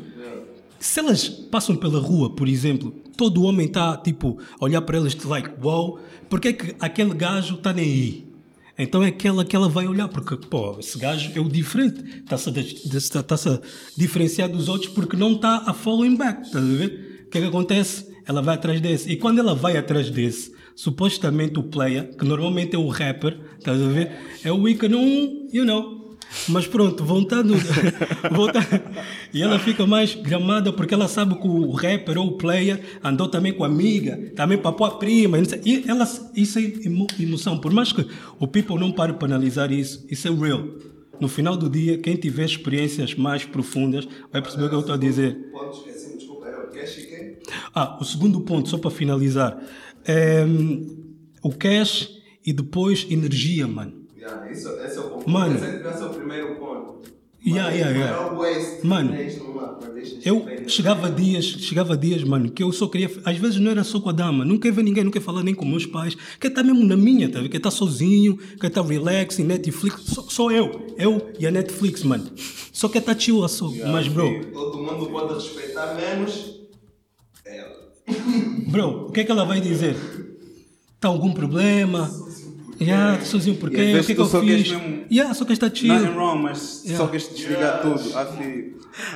[0.79, 5.21] Se elas passam pela rua, por exemplo, todo homem está, tipo, a olhar para elas,
[5.21, 5.99] like, wow,
[6.29, 8.27] porque é que aquele gajo está nem aí?
[8.77, 12.49] Então é aquela que ela vai olhar, porque, pô, esse gajo é o diferente, está-se
[12.49, 13.59] a, está-se a
[13.97, 17.25] diferenciar dos outros porque não está a following back, estás a ver?
[17.27, 18.07] O que é que acontece?
[18.25, 19.11] Ela vai atrás desse.
[19.11, 23.81] E quando ela vai atrás desse, supostamente o player, que normalmente é o rapper, estás
[23.81, 24.09] a ver?
[24.41, 25.03] É o que não,
[25.51, 26.02] you know.
[26.49, 27.53] Mas pronto, voltando.
[28.31, 28.65] voltando
[29.33, 33.27] e ela fica mais gramada porque ela sabe que o rapper ou o player andou
[33.27, 35.37] também com a amiga, também papou a prima.
[35.65, 37.57] e ela, isso é emo- emoção.
[37.59, 38.05] Por mais que
[38.39, 40.63] o people não pare para analisar isso, isso é real.
[41.19, 44.95] No final do dia, quem tiver experiências mais profundas vai perceber o que eu estou
[44.95, 45.37] a dizer.
[45.51, 47.37] Ponto, esqueci, desculpa, era o cash e?
[47.73, 49.57] Ah, o segundo ponto, só para finalizar.
[50.05, 50.43] É,
[51.41, 52.09] o cash
[52.45, 54.03] e depois energia, mano.
[54.17, 55.29] Yeah, isso, esse é o ponto.
[55.29, 55.55] Mano.
[55.55, 56.12] Esse é esse é o.
[57.45, 58.79] Yeah, yeah, yeah.
[58.83, 59.13] Mano,
[60.23, 63.11] Eu chegava dias, chegava dias, mano, que eu só queria.
[63.25, 65.43] Às vezes não era só com a dama, não quer ver ninguém, não quer falar
[65.43, 67.41] nem com meus pais, quer estar mesmo na minha, tá?
[67.49, 72.29] quer estar sozinho, quer estar relaxing, Netflix, só, só eu, eu e a Netflix, mano.
[72.71, 73.69] Só quer estar chill só.
[73.91, 76.61] Mas, bro, Todo mundo pode respeitar menos
[77.45, 77.75] ela.
[78.67, 79.95] bro, o que é que ela vai dizer?
[80.95, 82.09] Está algum problema?
[82.79, 83.99] Já, tô sozinho por E às quê?
[83.99, 84.77] O que é que eu só queres fiz?
[84.81, 85.93] mesmo- Yeah, só quer estar chill.
[85.93, 87.07] Nothing wrong, mas só Yeah.
[87.11, 88.17] queres desligar tudo.
[88.17, 88.73] Assim,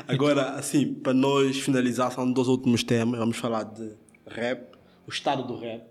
[0.08, 3.20] Agora, assim, para nós finalizar, são dois últimos temas.
[3.20, 3.91] Vamos falar de
[4.26, 4.72] rap,
[5.05, 5.84] o estado do rap.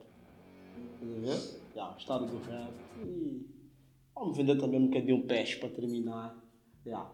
[1.01, 1.41] Estás a ver?
[1.77, 2.71] Yeah, o estado do rap.
[3.05, 3.47] E
[4.15, 6.35] vamos vender também um bocadinho de peixe para terminar.
[6.85, 7.09] Yeah.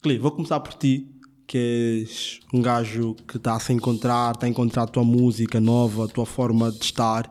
[0.00, 1.10] Cli, vou começar por ti,
[1.46, 1.58] que
[2.02, 6.04] és um gajo que está a se encontrar, está a encontrar a tua música nova,
[6.06, 7.30] a tua forma de estar.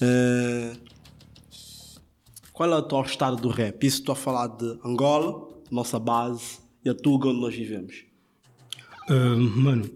[0.00, 0.72] Eh,
[2.52, 3.86] qual é o teu estado do rap?
[3.86, 8.04] Isso estou a falar de Angola, nossa base, e a Tuga onde nós vivemos.
[9.08, 9.88] Ah, mano,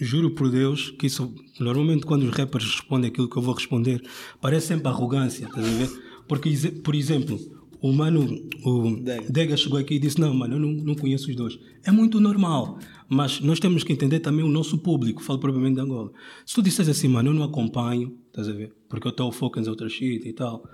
[0.00, 4.02] juro por Deus que isso, normalmente quando os rappers respondem aquilo que eu vou responder,
[4.40, 5.90] parece sempre arrogância, estás a ver?
[6.28, 6.50] Porque,
[6.82, 7.38] por exemplo,
[7.80, 8.26] o mano,
[8.64, 9.30] o Dega.
[9.30, 11.58] Dega chegou aqui e disse: Não, mano, eu não, não conheço os dois.
[11.84, 15.80] É muito normal, mas nós temos que entender também o nosso público, falo propriamente de
[15.80, 16.10] Angola.
[16.44, 18.74] Se tu disseres assim, mano, eu não acompanho, estás a ver?
[18.88, 20.64] Porque eu estou focus em outra shit e tal,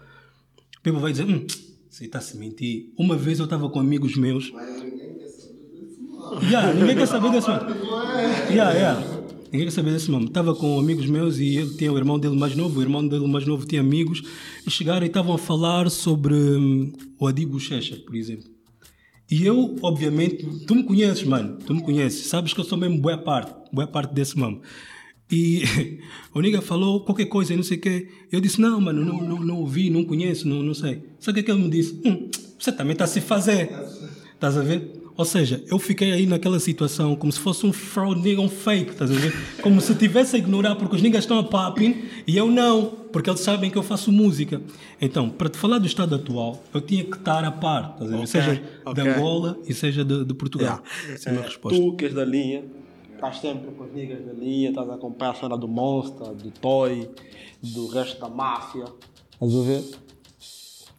[0.83, 1.47] o people vai dizer: Hum,
[1.89, 2.93] você está a se mentir.
[2.99, 4.51] Uma vez eu estava com amigos meus.
[4.51, 6.43] Mas ninguém quer saber disso, não.
[6.43, 7.70] Yeah, ninguém quer saber desse mano.
[8.51, 9.22] Yeah, yeah.
[9.53, 10.26] Ninguém quer saber desse mano.
[10.26, 12.80] Estava com amigos meus e ele tinha o irmão dele mais novo.
[12.80, 14.22] O irmão dele mais novo tinha amigos.
[14.66, 18.51] E chegaram e estavam a falar sobre hum, o Adibo Checha, por exemplo.
[19.30, 21.59] E eu, obviamente, tu me conheces, mano.
[21.64, 22.26] Tu me conheces.
[22.26, 23.55] Sabes que eu sou mesmo boa parte.
[23.72, 24.61] Boa parte desse mano.
[25.33, 25.99] E
[26.35, 28.09] o nigga falou qualquer coisa não sei o quê.
[28.30, 31.03] Eu disse, não, mano, não, não, não ouvi, não conheço, não, não sei.
[31.18, 31.99] Sabe o que é que ele me disse?
[32.05, 32.28] Hum,
[32.59, 33.70] você também está a se fazer.
[34.35, 35.01] Estás a ver?
[35.14, 38.93] Ou seja, eu fiquei aí naquela situação como se fosse um fraud nigga, um fake,
[38.93, 39.33] estás a ver?
[39.62, 43.28] Como se tivesse a ignorar porque os niggas estão a popping e eu não, porque
[43.28, 44.61] eles sabem que eu faço música.
[45.01, 48.16] Então, para te falar do estado atual, eu tinha que estar a par, estás a
[48.16, 48.22] ver?
[48.22, 49.05] Ok, Seja de ok.
[49.09, 50.83] Angola e seja de, de Portugal.
[50.83, 51.14] Yeah.
[51.14, 51.78] Essa é a minha Eh, resposta.
[51.78, 52.64] Tu que és da linha,
[53.23, 56.51] estás sempre com os niggas da linha, estás a acompanhar a cena do Monster, do
[56.51, 57.09] Toy,
[57.62, 58.85] do resto da máfia.
[59.35, 59.99] Estás a ver?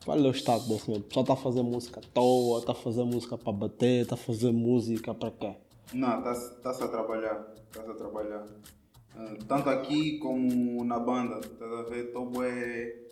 [0.06, 1.04] Qual é o estado desse momento?
[1.04, 4.16] O pessoal está a fazer música à toa, está a fazer música para bater, está
[4.16, 5.56] a fazer música para quê?
[5.94, 7.54] Não, está-se a trabalhar.
[7.70, 8.48] Está-se a trabalhar.
[9.16, 11.40] Ah, tanto aqui como na banda.
[11.40, 12.06] Estás a ver?
[12.06, 13.04] Estou bem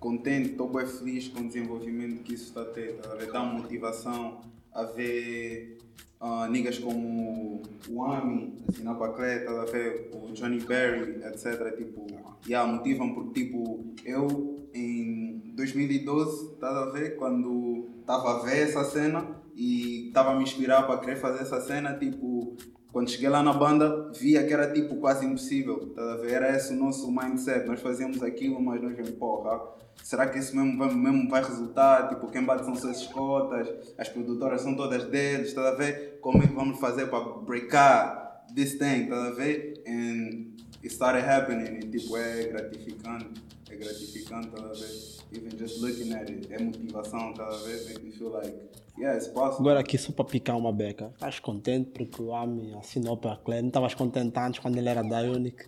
[0.00, 2.94] contente, estou bem feliz com o desenvolvimento que isso está a ter.
[2.94, 3.30] Estás a ver?
[3.30, 4.40] Dá motivação
[4.72, 5.77] a ver
[6.20, 10.10] ah, niggas como o Ami, assinar para a Clé, estás a ver?
[10.14, 11.76] O Johnny Berry, etc.
[11.76, 12.06] Tipo,
[12.46, 17.16] yeah, motivam porque tipo, eu em 2012, estás a ver?
[17.16, 21.60] Quando estava a ver essa cena e estava a me inspirar para querer fazer essa
[21.60, 22.56] cena, tipo,
[22.98, 26.32] quando cheguei lá na banda, via que era tipo quase impossível, estás a ver?
[26.32, 29.60] Era esse o nosso mindset, nós fazíamos aquilo, mas nós vemos, porra,
[30.02, 32.08] será que isso mesmo vai, mesmo vai resultar?
[32.08, 36.18] Tipo, quem bate são suas cotas, as produtoras são todas deles, estás a ver?
[36.20, 39.80] Como é que vamos fazer para breakar this thing, estás a ver?
[39.86, 43.40] And it started happening, e tipo, é gratificante,
[43.78, 45.18] gratificante, estás a ver?
[45.38, 47.84] Even just looking at it, é motivação, estás a ver?
[47.86, 48.54] Make me feel like,
[48.98, 49.60] yeah, it's possible.
[49.68, 51.10] Agora aqui só para picar uma beca.
[51.14, 53.60] Estás contente porque o Ami assinou para a Clé?
[53.60, 55.66] Não estavas contente antes quando ele era da Unic?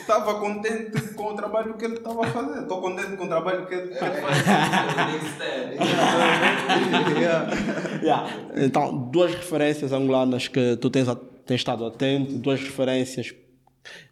[0.00, 2.62] Estava contente com o trabalho que ele estava a fazer.
[2.62, 4.36] Estou contente com o trabalho que ele que ele faz.
[8.02, 8.30] Yeah.
[8.56, 13.34] Então, duas referências angolanas que tu tens, a- tens estado atento, duas referências,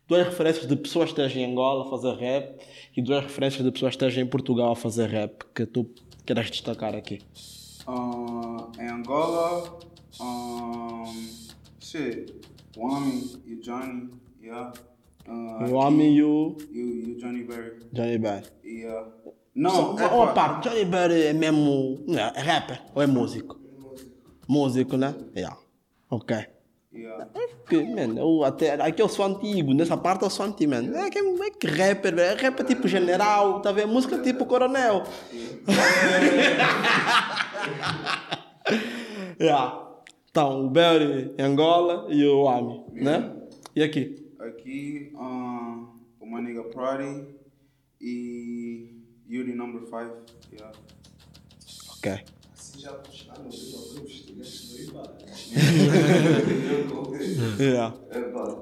[0.09, 2.61] duas referências de pessoas que estejam em Angola a fazer rap
[2.97, 5.91] e duas referências de pessoas que estejam em Portugal a fazer rap que tu
[6.27, 7.21] queres destacar aqui.
[7.87, 9.79] Ah, em Angola,
[10.21, 11.05] um,
[11.81, 12.35] shit,
[12.77, 14.11] o Ami e o Johnny,
[14.43, 14.73] yeah.
[15.27, 18.47] Ah, O Ami e o e o, Johnny Berry, Johnny Berry.
[18.65, 19.11] yeah.
[19.55, 22.03] Não, Não, é uma pá, Johnny Berry é mesmo.
[22.07, 23.59] Não, é rapper ou é músico?
[24.49, 25.15] Músico, né?
[25.37, 25.57] Yeah.
[26.11, 26.37] Ok.
[26.95, 27.29] Yeah.
[27.35, 30.97] É porque, man, eu até, aqui eu sou antigo, nessa parte eu sou antigo, man.
[30.97, 33.93] É que, é que rapper, é rapper tipo general, tá vendo?
[33.93, 35.03] Música tipo coronel.
[39.41, 39.81] yeah.
[40.31, 43.33] Então, o Berry em Angola e o Ami, né?
[43.75, 44.33] E aqui?
[44.41, 45.87] Aqui, ah,
[46.21, 47.27] o Maniga Prodi
[48.01, 49.97] e Yuri Number 5,
[50.53, 50.73] yeah.
[51.97, 52.34] Ok.
[52.85, 55.09] Já puxaram o dedo ao grupo, estiveste no Ibar.
[57.59, 57.95] Yeah.
[58.13, 58.59] Epá,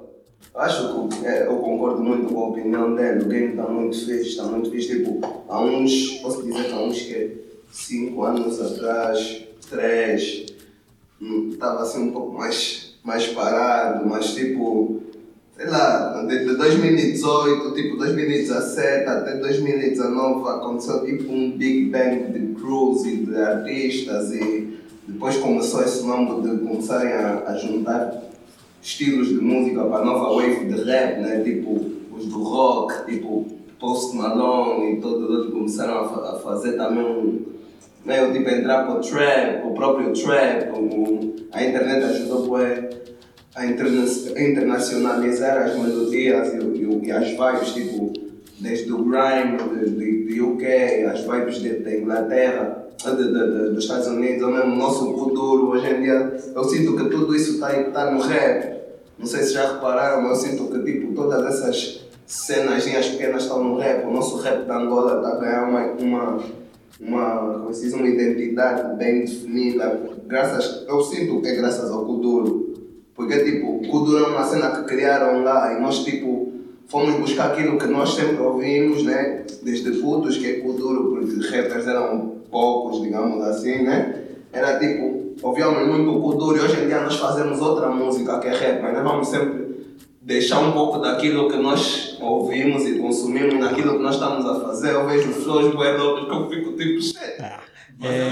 [0.55, 3.25] Acho que é, eu concordo muito com a opinião dele.
[3.25, 4.99] O game está muito fixe, está muito fixe.
[4.99, 5.19] Tipo,
[5.49, 7.43] há uns, posso dizer que há uns que
[7.73, 10.47] 5 anos atrás, 3,
[11.51, 15.02] estava assim um pouco mais, mais parado, mas tipo,
[15.63, 22.55] sei lá, de, de 2018, tipo 2017 até 2019 aconteceu tipo um Big Bang de
[22.61, 28.23] crews e de artistas e depois começou esse nome de começarem a, a juntar
[28.83, 31.43] estilos de música para a nova wave de rap, né?
[31.45, 33.47] tipo os do rock, tipo
[33.79, 37.41] Post Malone e todos os outros começaram a, a fazer também um,
[38.05, 43.03] meio tipo entrar para o trap, o próprio trap, o, a internet ajudou bué
[43.55, 44.05] a interna
[44.39, 48.13] internacionalizar as melodias e, e, e, as vibes, tipo,
[48.59, 50.65] desde o grime de, de, de UK,
[51.13, 55.87] as vibes de Inglaterra, de, de, dos Estados Unidos, ou mesmo o nosso futuro, hoje
[55.87, 58.81] em dia, eu sinto que tudo isso está tá no rap.
[59.19, 63.63] Não sei se já repararam, mas eu sinto que tipo, todas essas cenas pequenas estão
[63.63, 64.07] no rap.
[64.07, 66.45] O nosso rap da Angola está a ganhar uma, uma,
[66.99, 70.01] uma, como se diz, uma identidade bem definida.
[70.27, 72.73] Graças, eu sinto que é graças ao Kuduro.
[73.15, 76.53] Porque, tipo, o Kuduro é uma cena que criaram lá e nós, tipo,
[76.89, 79.45] fomos buscar aquilo que nós sempre ouvimos, né?
[79.63, 84.23] Desde putos, que é Kuduro, porque rappers eram poucos, digamos assim, né?
[84.53, 88.55] Era tipo, ouvíamos muito Kuduro e hoje em dia nós fazemos outra música que é
[88.55, 89.63] rap, mas nós vamos sempre
[90.21, 94.93] deixar um pouco daquilo que nós ouvimos e consumimos naquilo que nós estamos a fazer.
[94.93, 97.43] Eu vejo flows bué que eu fico tipo, shit.
[98.01, 98.31] É, é.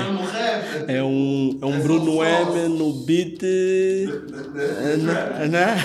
[0.99, 3.43] É um, é um É Bruno M no beat.
[3.43, 4.07] É,
[5.49, 5.77] né?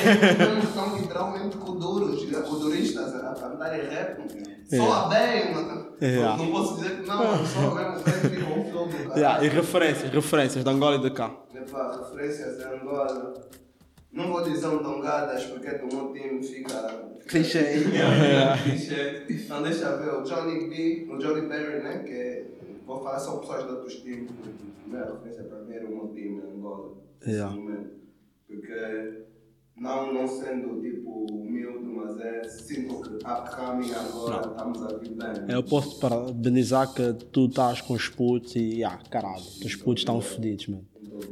[0.64, 4.22] Estão literalmente kuduros, kuduristas a cantarem rap.
[4.70, 5.86] Soa bem, mano.
[6.02, 6.18] É.
[6.20, 8.30] Não posso dizer que não, mas só mesmo rap e
[8.72, 9.20] do cara.
[9.20, 11.32] Yeah, e referências, referências de Angola e de cá.
[11.54, 13.34] Epá, referências de Angola.
[14.12, 16.74] Não vou dizer um tongadas porque do meu time fica.
[17.28, 17.84] Clichê.
[18.64, 19.24] Clichê.
[19.30, 22.00] Então deixa eu ver, o Johnny B, o Johnny Berry, né?
[22.00, 22.44] Que é,
[22.86, 24.32] vou falar só pessoas de outros times.
[24.32, 26.98] A primeira referência para mim era o meu time, Angola.
[27.26, 27.56] Yeah.
[27.56, 27.96] momento.
[28.48, 29.26] Porque
[29.76, 35.56] não, não sendo tipo humilde, mas é sinto que upcoming agora estamos a vir bem.
[35.56, 40.02] Eu posso te parabenizar que tu estás com os putos e, yeah, caralho, os putos
[40.02, 40.88] estão fodidos, mano.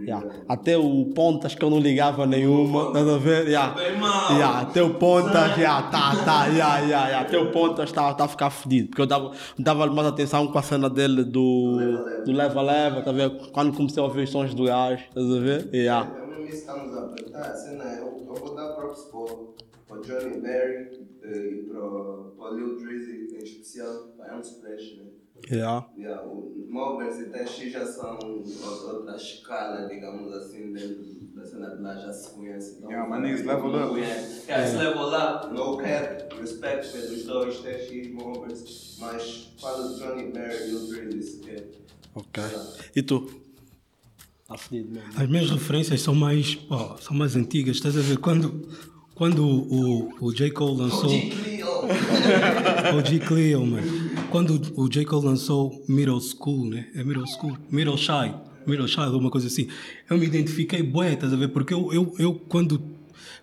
[0.08, 0.28] Yeah.
[0.48, 3.48] Até o Pontas que eu não ligava nenhuma, estás a ver?
[3.48, 3.84] Yeah.
[4.30, 7.20] Yeah, até o Pontas, yeah, tá, tá, yeah, yeah, yeah.
[7.22, 10.58] até o Pontas está tá a ficar fedido, porque eu dava, dava mais atenção com
[10.58, 13.30] a cena dele do do Leva Leva, tá a ver?
[13.52, 15.70] Quando comecei a ouvir os sons do gás, estás a ver?
[15.74, 16.18] Yeah.
[16.22, 17.52] É mesmo isso que estamos a apertar.
[17.52, 21.80] A cena é, eu, eu vou dar props para o Johnny Berry eh, e para
[21.80, 25.23] o Lil Drizzy em especial, para Unsplash, né?
[25.52, 25.86] Yeah.
[25.98, 28.18] Yeah, o Mobbers e TX já são
[28.88, 32.78] outra escala, digamos assim, dentro da cena de lá, já se conhece.
[32.78, 34.00] Então, Yeah, man, it's level up.
[34.00, 40.32] Yeah, yeah, level up, no cap, respect pelos dois, TX, Mobbers, mas fala de Johnny
[40.32, 41.68] Berry e Lil Drizzy, se quer.
[42.16, 42.44] Ok.
[42.96, 43.30] E tu?
[44.44, 45.10] Está fedido mesmo.
[45.16, 47.78] As minhas referências são mais, ó, são mais antigas.
[47.78, 48.18] Estás a ver?
[48.18, 48.68] Quando,
[49.16, 50.52] quando o, o J.
[50.52, 51.10] Cole lançou.
[51.10, 51.64] OG Cleo!
[52.96, 53.20] O G.
[53.20, 54.03] Cleo, mano.
[54.34, 55.06] Quando o J.
[55.06, 56.88] Cole lançou Middle School, né?
[56.96, 57.56] É Middle School?
[57.70, 58.34] Middle Shy.
[58.66, 59.68] Middle Shy, alguma coisa assim.
[60.10, 61.50] Eu me identifiquei bué, estás a ver?
[61.50, 62.82] Porque eu, eu, eu quando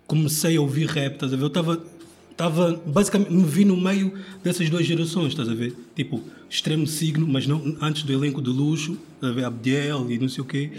[0.05, 1.43] comecei a ouvir rap, estás a ver?
[1.43, 1.81] Eu estava,
[2.29, 4.11] estava, basicamente, me vi no meio
[4.43, 5.73] dessas duas gerações, estás a ver?
[5.95, 9.45] Tipo, extremo signo, mas não antes do elenco de luxo, estás a ver?
[9.45, 10.71] Abdiel e não sei o quê.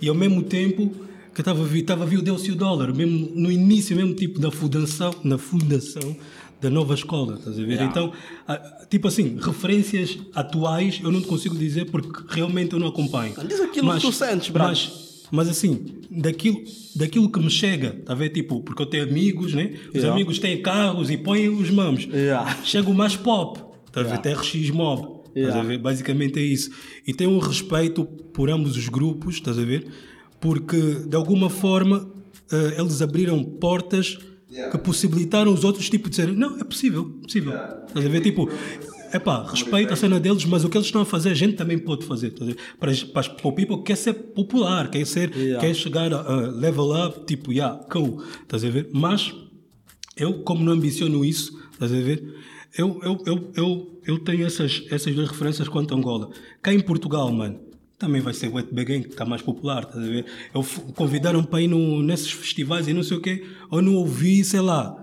[0.00, 0.94] E ao mesmo tempo
[1.34, 3.94] que estava a ver, estava a ver o Deus e o Dólar, mesmo no início,
[3.94, 6.16] mesmo tipo da fundação, na fundação
[6.60, 7.72] da nova escola, estás a ver?
[7.74, 7.84] Yeah.
[7.86, 8.12] Então,
[8.46, 13.34] ah, tipo assim, referências atuais eu não te consigo dizer porque realmente eu não acompanho.
[13.46, 14.70] Diz aquilo que tu sentes, brother.
[14.70, 16.60] Mas, mas assim, daquilo,
[16.96, 18.30] daquilo que me chega, tá a ver?
[18.30, 19.74] Tipo, porque eu tenho amigos, né?
[19.88, 20.12] Os Yeah.
[20.12, 22.04] amigos têm carros e põem os mamos.
[22.04, 22.56] Yeah.
[22.64, 23.60] Chega o mais pop,
[23.92, 24.18] tá a ver?
[24.18, 25.18] TRX Mob.
[25.36, 25.78] Estás a ver?
[25.78, 26.70] Basicamente é isso.
[27.06, 29.86] E tenho um respeito por ambos os grupos, estás a ver?
[30.40, 32.10] Porque de alguma forma
[32.50, 34.18] eh, eles abriram portas
[34.50, 34.70] Yeah.
[34.72, 37.52] que possibilitaram os outros tipo de dizer não, é possível, possível.
[37.86, 38.20] Estás a ver?
[38.22, 38.48] Tipo,
[39.12, 41.78] epá, respeito a cena deles, mas o que eles estão a fazer a gente também
[41.78, 42.32] pode fazer.
[42.78, 45.60] Para, para, para o people que quer ser popular, quer, ser, Yeah.
[45.60, 48.22] quer chegar a, a level up, tipo, yeah, cool.
[48.42, 48.88] Estás a ver?
[48.92, 49.34] Mas
[50.16, 52.34] eu, como não ambiciono isso, estás a ver?
[52.76, 56.30] Eu, eu, eu, eu, eu tenho essas, essas duas referências quanto a Angola.
[56.62, 57.60] Cá em Portugal, mano,
[57.98, 60.24] também vai ser o Wet Begin, que está mais popular, estás a ver?
[60.54, 64.44] Eu convidaram para ir no, nesses festivais e não sei o quê, eu não ouvi,
[64.44, 64.96] sei lá,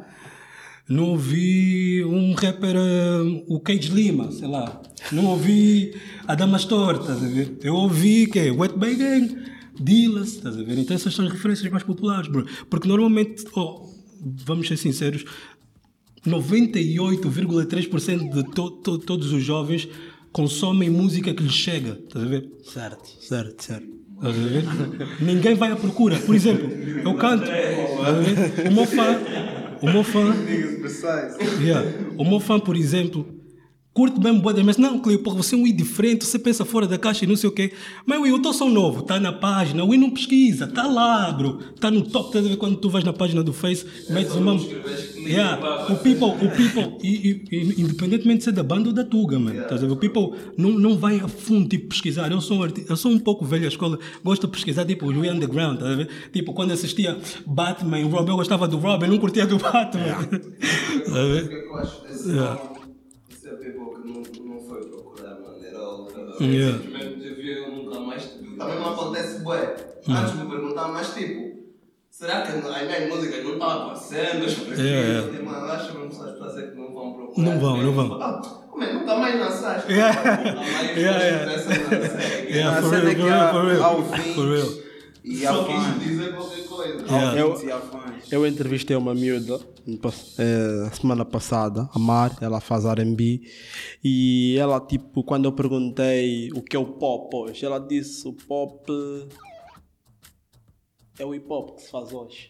[0.87, 4.81] não ouvi um rapper, ah, o Cage Lima, sei lá.
[5.11, 5.93] Não ouvi
[6.27, 7.57] a Damastor, estás a ver?
[7.61, 9.35] Eu ouvi que é Wet Begin,
[9.79, 10.77] Dillas, estás a ver?
[10.77, 12.45] Então essas são as referências mais populares, bro.
[12.69, 13.89] Porque normalmente, oh,
[14.21, 15.25] vamos ser sinceros,
[16.25, 19.87] 98,3% de to, to, todos os jovens
[20.35, 21.97] consomem música que lhes chega.
[22.05, 22.51] Estás a ver?
[22.61, 23.87] Certo, certo, certo.
[24.15, 24.65] Estás a ver?
[25.21, 26.17] Ninguém vai à procura.
[26.17, 27.45] Por exemplo, eu canto.
[27.45, 28.69] estás a ver?
[28.69, 29.17] O meu fã.
[29.81, 30.35] O meu fã.
[31.63, 31.89] Yeah.
[32.17, 33.25] O meu fã, por exemplo,
[33.95, 36.85] curte mesmo boa mas não, Cleo, porra, você é um Wii diferente, você pensa fora
[36.85, 37.71] da caixa e não sei o quê.
[38.05, 41.31] Mas Wii, eu estou só novo, está na página, o Wii não pesquisa, está lá,
[41.31, 44.35] bro, está no top, estás a ver quando tu vais na página do Face, metes
[44.35, 44.55] uma.
[45.25, 45.91] Yeah.
[45.93, 49.61] O people, o people, e, e- independentemente de ser da banda ou da Tuga, mano,
[49.61, 49.93] estás a ver?
[49.93, 52.29] O people não, não vai a fundo, tipo, pesquisar.
[52.31, 55.07] Eu sou, um arti- eu sou um pouco velho à escola, gosto de pesquisar, tipo,
[55.07, 56.09] Wii Underground, estás a ver?
[56.33, 57.17] Tipo, quando assistia
[57.47, 60.17] Batman, o Robin, eu gostava do Robin, não curtia do Batman.
[60.21, 61.49] Estás a O ver?
[61.49, 62.55] é Yeah.
[62.55, 62.75] nome?
[63.29, 66.21] Isso é people que não, não foi procurar maneira outra.
[66.39, 66.77] Yeah.
[66.77, 68.57] Simplesmente te viu, nunca mais te viu.
[68.57, 69.75] Também não acontece, bué.
[70.07, 71.55] Antes me perguntar, mas tipo,
[72.09, 74.45] será que as minhas músicas não estão aparecendo?
[74.45, 77.49] As pessoas Yeah, mano, acho que vamos as pessoas que não vão procurar.
[77.49, 78.21] Não vão, não vão.
[78.21, 78.93] Ah, como é?
[78.93, 79.91] Nunca mais lançaste.
[79.91, 80.21] Yeah.
[80.37, 81.51] Nunca mais Yeah, yeah.
[81.51, 81.95] lançada.
[82.49, 84.03] Yeah, A for real, é que for real,
[84.35, 84.84] for real.
[85.25, 85.33] Há.
[85.33, 86.03] E há Só quis fãs.
[86.03, 87.05] dizer qualquer coisa.
[87.07, 87.65] Há Yeah.
[87.65, 88.31] e há fãs.
[88.31, 89.59] Eu entrevistei uma miúda
[90.37, 93.41] eh, semana passada, a Mar, ela faz RB,
[94.03, 98.33] e ela, tipo, quando eu perguntei o que é o pop hoje, ela disse: o
[98.33, 98.91] pop
[101.19, 102.49] é o hip hop que se faz hoje.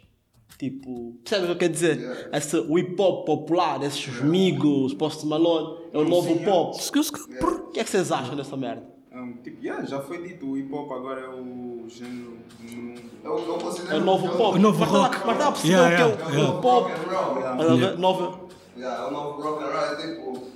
[0.58, 2.30] Tipo, percebe o que eu quero dizer?
[2.32, 6.78] Esse, o hip hop popular, esses Migos, Post Malone, é o novo pop.
[6.78, 8.95] O que é que vocês acham dessa merda?
[9.16, 12.96] Um, tipo, yeah, já foi dito, o hip hop agora é o gênero um.
[13.24, 14.58] Eu, eu considero É o novo pop.
[14.58, 15.18] O novo mas tá- rock.
[15.26, 16.62] Mas está a perceber Yeah, o que é o- yeah, o, yeah.
[16.62, 16.92] pop?
[16.92, 17.56] Rock and roll.
[17.56, 18.40] Mas a ver, nova.
[18.78, 20.48] Yeah, o novo rock and roll é tipo.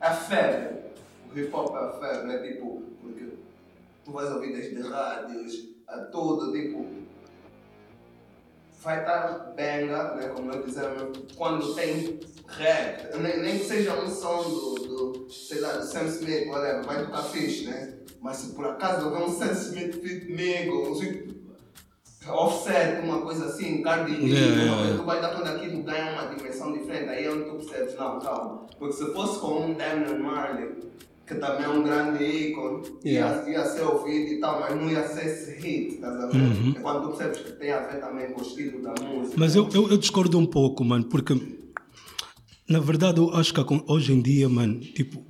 [0.00, 0.78] É febre.
[1.34, 2.82] O hip hop é febre, é tipo.
[3.02, 3.28] Porque
[4.06, 5.52] tu vais ouvir desde rádios
[5.86, 6.86] a tudo, tipo.
[8.82, 12.18] Vai estar benga, né, como nós dizemos, quando tem
[12.48, 13.16] rap.
[13.18, 17.04] Nem, nem que seja um som do, do sei lá, do Sam Smith, whatever, vai
[17.04, 17.98] tocar fixe, né?
[18.20, 23.82] Mas se por acaso houver um Sam Smith fit comigo, um offset, uma coisa assim,
[23.82, 24.96] Cardi B, Yeah, yeah, yeah.
[24.96, 28.18] tu vai dar quando aquilo ganha uma dimensão diferente, aí é onde tu percebes, não,
[28.20, 28.66] calma.
[28.78, 30.70] Porque se fosse com um Damon Marley,
[31.26, 33.48] que também é um grande ícone, Yeah.
[33.48, 36.36] ia, ia ser ouvido e tal, mas não ia ser esse hit, estás a ver?
[36.36, 36.74] Uhum.
[36.76, 39.36] É quando tu percebes que tem a ver também com o estilo da música.
[39.36, 41.34] Mas eu, eu, eu discordo um pouco, mano, porque
[42.68, 45.24] na verdade eu acho que hoje em dia, mano, tipo,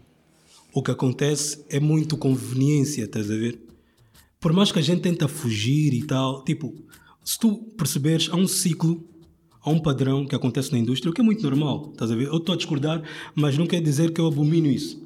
[0.72, 3.60] o que acontece é muito conveniência, estás a ver?
[4.40, 6.74] Por mais que a gente tenta fugir e tal, tipo,
[7.22, 9.06] se tu perceberes, há um ciclo,
[9.60, 12.26] há um padrão que acontece na indústria, o que é muito normal, estás a ver?
[12.26, 13.02] Eu estou a discordar,
[13.34, 15.00] mas não quer dizer que eu abomino isso.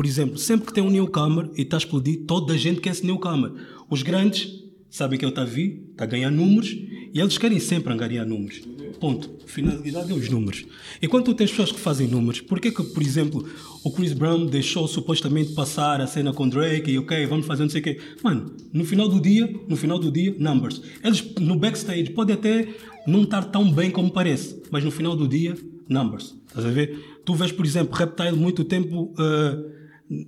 [0.00, 2.88] Por exemplo, sempre que tem um newcomer e está a explodir, toda a gente quer
[2.88, 3.52] esse newcomer.
[3.90, 4.48] Os grandes
[4.88, 8.26] sabem que ele está a vir, está a ganhar números e eles querem sempre angariar
[8.26, 8.62] números.
[8.98, 9.30] Ponto.
[9.44, 10.64] Finalidade é os números.
[11.02, 13.46] E quando tu tens pessoas que fazem números, por que por exemplo,
[13.84, 17.70] o Chris Brown deixou supostamente passar a cena com Drake e ok, vamos fazer não
[17.70, 18.00] sei o quê.
[18.24, 20.80] Mano, no final do dia, no final do dia, numbers.
[21.04, 22.68] Eles no backstage podem até
[23.06, 25.54] não estar tão bem como parece, mas no final do dia,
[25.86, 26.34] numbers.
[26.48, 27.20] Estás a ver?
[27.22, 29.78] Tu vês, por exemplo, Reptile muito tempo, ah,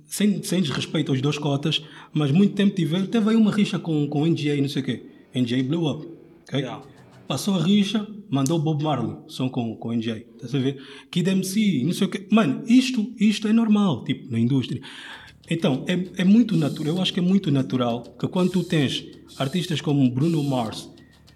[0.05, 4.07] sem, sem desrespeito aos dois cotas, mas muito tempo tiver, teve aí uma rixa com,
[4.07, 5.05] com NGA e não sei o quê.
[5.35, 6.07] NGA blew up.
[6.47, 6.59] ok?
[6.59, 6.83] Yeah.
[7.27, 10.25] Passou a rixa, mandou Bob Marley, som com, com NJ.
[10.35, 10.81] Estás a ver?
[11.09, 12.27] Kid MC, não sei o quê.
[12.31, 14.81] Mano, isto, isto é normal, tipo, na indústria.
[15.49, 19.05] Então, é, é muito natural, eu acho que é muito natural que quando tu tens
[19.37, 20.89] artistas como Bruno Mars,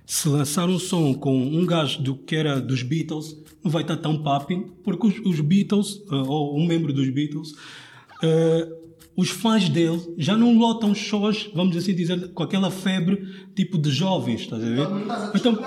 [0.05, 3.97] se lançar um som com um gajo do, que era dos Beatles, não vai estar
[3.97, 7.53] tão popping, porque os, os Beatles, ah, ou um membro dos Beatles,
[8.23, 8.67] ah,
[9.15, 13.89] os fãs dele já não lotam shows, vamos assim dizer, com aquela febre tipo de
[13.89, 14.87] jovens, estás a ver?
[15.35, 15.57] Então,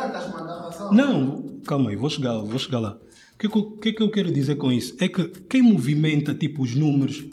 [0.92, 2.98] não, calma aí, vou chegar, vou chegar lá.
[3.34, 4.94] O que, é que, eu- o que é que eu quero dizer com isso?
[5.00, 7.24] É que quem movimenta tipo os números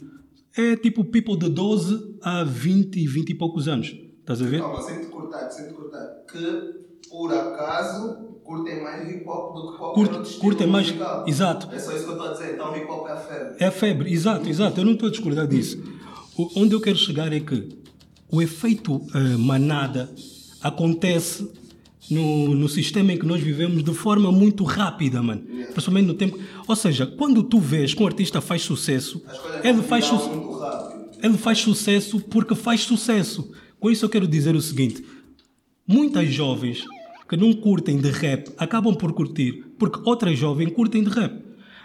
[0.56, 3.94] é tipo people de 12 a 20 e 20 e poucos anos.
[4.20, 4.60] Estás a ver?
[4.60, 6.06] Calma, sem te cortar, sem te cortar.
[6.30, 10.86] Que, por acaso, curtem mais hip hop do que qualquer Curte- outro estilo curtem mais-
[10.86, 11.24] musical.
[11.28, 11.68] exato.
[11.74, 12.54] É só isso que eu estou a dizer.
[12.54, 13.56] Então, hip hop é a febre.
[13.60, 14.80] É a febre, exato, exato.
[14.80, 15.78] Eu não estou a discordar disso.
[16.36, 17.68] O- onde eu quero chegar é que
[18.30, 20.10] o efeito eh, manada
[20.62, 21.48] acontece
[22.10, 25.42] no, no sistema em que nós vivemos de forma muito rápida, mano.
[25.72, 26.38] Principalmente no tempo.
[26.66, 29.22] Ou seja, quando tu vês que um artista faz sucesso,
[29.62, 31.08] ele vão faz rápido.
[31.22, 33.50] Ele faz sucesso porque faz sucesso.
[33.78, 35.04] Com isso eu quero dizer o seguinte:
[35.86, 36.84] muitas jovens
[37.28, 41.42] que não curtem de rap acabam por curtir porque outras jovens curtem de rap.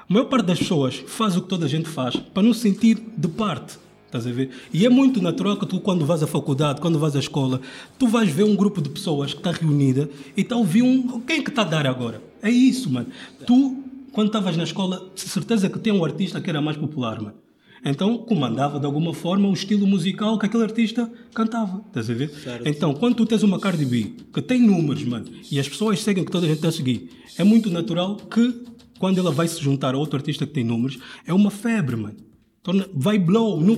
[0.09, 2.61] A maior parte das pessoas faz o que toda a gente faz para não se
[2.61, 3.77] sentir de parte.
[4.05, 4.51] Estás a ver?
[4.71, 7.59] E é muito natural que tu, quando vais à faculdade, quando vais à escola,
[7.97, 11.19] tu vais ver um grupo de pessoas que está reunida e está a ouvir um.
[11.21, 12.21] Quem é que está a dar agora?
[12.41, 13.07] É isso, mano.
[13.47, 17.42] Tu, quando estavas na escola, certeza que tem um artista que era mais popular, mano.
[17.85, 21.83] Então comandava de alguma forma o estilo musical que aquele artista cantava.
[21.87, 22.31] Estás a ver?
[22.69, 26.23] Então, quando tu tens uma Cardi B que tem números, mano, e as pessoas seguem
[26.23, 28.63] que toda a gente está a seguir, é muito natural que
[28.99, 32.15] quando ela vai se juntar a outro artista que tem números, é uma febre, mano.
[32.61, 33.59] Torna- Vai blow.
[33.59, 33.73] não-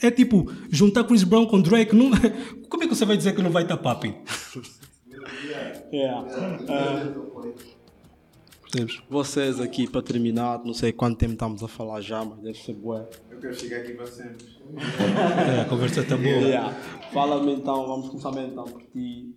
[0.00, 1.94] é, é tipo juntar Chris Brown com Drake.
[1.94, 2.10] Não,
[2.68, 4.14] como é que você vai dizer que não vai estar papi?
[8.70, 9.02] Percebes?
[9.08, 12.74] Vocês aqui, para terminar, não sei quanto tempo estamos a falar já, mas deve ser
[12.74, 13.08] bué.
[13.30, 14.46] Eu quero chegar aqui para sempre.
[15.56, 16.28] É, a conversa está boa.
[16.28, 16.74] Yeah.
[17.12, 19.34] Fala-me então, vamos começar mesmo então por ti.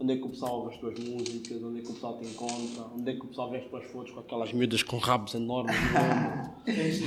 [0.00, 1.62] Onde é que o pessoal ouve as tuas músicas?
[1.62, 2.84] Onde é que o pessoal te encontra?
[2.94, 5.76] Onde é que o pessoal vê as tuas fotos com aquelas miúdas com rabos enormes?
[5.76, 7.02] no ombro?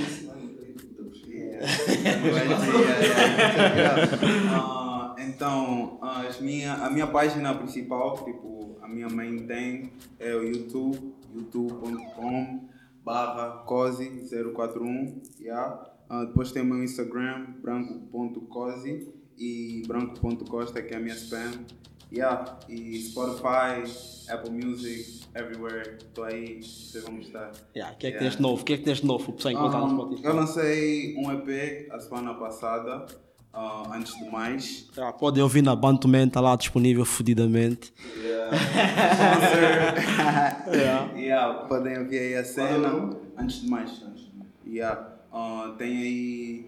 [4.52, 10.42] Ah, então, as minha, a minha página principal, tipo, a minha main thing é o
[10.42, 12.68] YouTube, youtube.com
[13.04, 15.90] barra cosi041, yeah.
[16.08, 21.52] Ah, depois tem o meu Instagram, branco.cosi e branco.costa, que é a minha spam.
[22.12, 22.58] Yeah.
[22.68, 23.82] E Spotify,
[24.30, 27.50] Apple Music, everywhere, estou aí, vocês vão gostar.
[27.74, 28.20] Yeah, O que é que Yeah.
[28.20, 28.62] tens de novo?
[28.62, 29.30] O que é que tens de novo?
[29.30, 30.24] O pessoal encontrar no Um, Spotify.
[30.26, 33.06] eu lancei um EP a semana passada,
[33.56, 34.86] ah, antes de mais.
[34.98, 37.90] Ah, podem ouvir na Bantuman, está lá disponível fodidamente.
[41.16, 41.64] yeah.
[41.66, 43.10] Podem ouvir aí a cena.
[43.38, 43.90] Antes de mais.
[44.02, 44.50] Antes de mais.
[44.66, 45.08] Yeah.
[45.32, 46.66] Ah, tem aí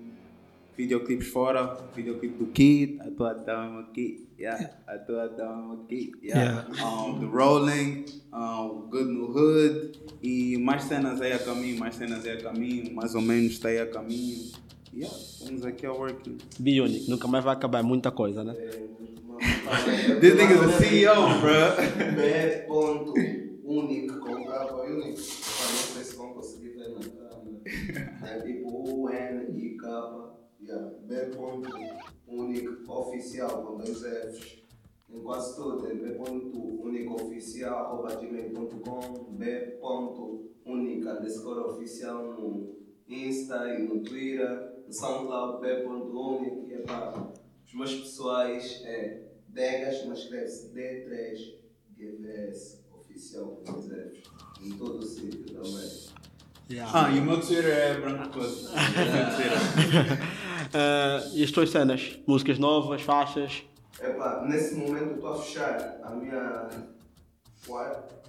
[0.79, 4.27] videoclipes fora, videoclipe do Kid, atuação aqui.
[4.39, 4.71] Yeah.
[4.87, 6.13] Atuação aqui.
[6.23, 6.69] Yeah.
[6.71, 9.93] Um, the Rolling, um, Good no Hood.
[10.23, 13.69] E mais cenas aí a caminho, mais cenas aí a caminho, mais ou menos está
[13.69, 14.53] aí a caminho.
[14.99, 16.39] Yeah, estamos aqui a working.
[16.59, 18.53] Bionic, nunca mais vai acabar, é muita coisa, né?
[20.21, 22.17] This nigga's a CEO, bro.
[22.17, 23.15] B ponto
[23.63, 25.07] único com capa único.
[25.07, 27.63] Não sei se vão conseguir ver na câmera.
[28.27, 30.35] É tipo U N I K.
[30.61, 30.91] Yeah.
[31.07, 31.71] B ponto
[32.27, 34.59] único oficial com dois Fs.
[35.09, 42.35] Em quase tudo é B ponto único oficial arroba gmail.com B ponto única underscore oficial
[42.35, 42.77] no
[43.07, 44.77] Insta e no Twitter.
[44.89, 46.67] No SoundCloud B ponto único.
[46.71, 47.31] E é pá,
[47.67, 51.59] os meus pessoais é Degas, mas escreve-se D3
[51.95, 54.23] GVS oficial dois Fs.
[54.63, 56.09] Em todo o sítio também.
[56.93, 58.71] Ah, e o meu Twitter é branco Costa.
[60.75, 62.19] Ah, e as tuas cenas?
[62.27, 63.63] Músicas novas, faixas?
[63.99, 66.69] Epá, nesse momento eu estou a fechar a minha
[67.67, 68.21] quarta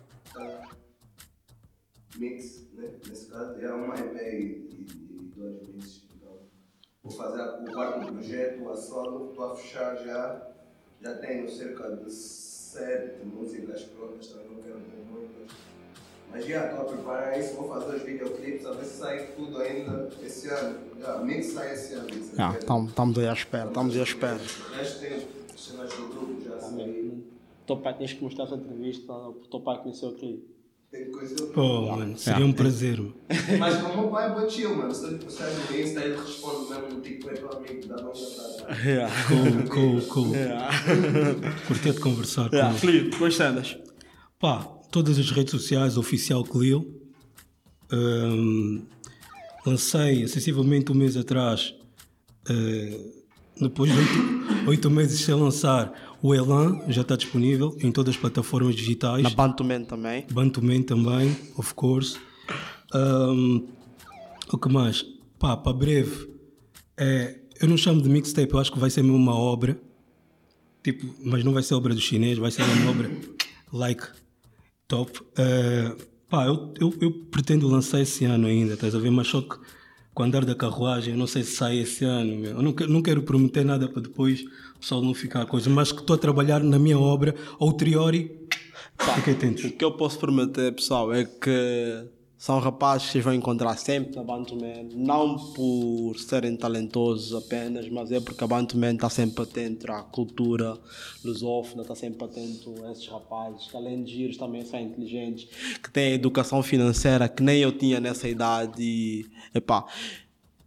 [2.16, 2.92] mix, né?
[3.06, 6.09] nesse caso, é uma EP e, e dois mixes.
[7.04, 10.50] Vou fazer o quarto projeto, a solo, estou a fechar já.
[11.02, 15.58] Já tenho cerca de sete músicas prontas, também não quero ter muitas.
[16.30, 19.62] Mas já estou a preparar isso, vou fazer os videoclipes, a ver se sai tudo
[19.62, 20.78] ainda esse ano.
[21.00, 22.10] Já, mix sai esse ano.
[22.88, 24.36] Estamos aí à espera, estamos aí à espera.
[24.36, 27.24] O resto tem as cenas do grupo já saí.
[27.64, 30.46] O teu pai tens que mostrar essa entrevista, o teu pai conheceu aqui.
[30.92, 32.98] Tem coisa Pô, mano, seria um prazer.
[32.98, 33.16] mano.
[33.60, 34.94] Mas o meu pai é bom chill, mano.
[34.94, 39.20] Se ele postar no Insta, ele responde mesmo no TikTok para amigo da longa data.
[39.28, 40.34] Cool, cool, cool.
[41.68, 42.80] Curti de conversar com Yeah, ele.
[42.80, 43.78] Felipe, tuas cenas?
[44.40, 46.96] Pá, todas as redes sociais, oficial Clio.
[47.92, 48.82] Ahm,
[49.66, 51.74] lancei, sensivelmente um mês atrás,
[52.50, 53.00] eh,
[53.60, 55.92] depois de oito, oito meses sem lançar,
[56.22, 59.24] o Elan já está disponível em todas as plataformas digitais.
[59.24, 60.26] Na Bantuman também.
[60.32, 62.18] Bantuman também, of course.
[62.94, 63.68] Ahm,
[64.52, 65.06] o que mais?
[65.38, 66.30] Pá, para breve,
[66.98, 69.80] é, eu não chamo de mixtape, eu acho que vai ser mesmo uma obra.
[70.84, 73.12] Tipo, mas não vai ser obra do chinês, vai ser uma obra
[73.72, 74.04] like
[74.88, 75.20] top.
[75.38, 75.96] Eh,
[76.30, 79.12] pá, eu, eu, eu pretendo lançar esse ano ainda, estás a ver?
[79.12, 79.58] Mas só que
[80.14, 82.36] com o andar da carruagem, eu não sei se sai esse ano.
[82.38, 82.52] Meu.
[82.52, 84.44] Eu não, não quero prometer nada para depois
[84.80, 88.40] pessoal não ficar coisa, mas que estou a trabalhar na minha obra, ou teori,
[89.16, 89.66] fiquem atentos.
[89.66, 92.08] O que eu posso prometer, pessoal, é que
[92.40, 98.14] são rapazes que vocês vão encontrar sempre na Bantuman, não por serem talentosos apenas, mas
[98.14, 100.78] é porque a Bantuman está sempre atento à cultura
[101.22, 105.50] lusófona, está sempre atento a esses rapazes, que além de giros também são inteligentes,
[105.84, 109.86] que têm educação financeira que nem eu tinha nessa idade e, epá,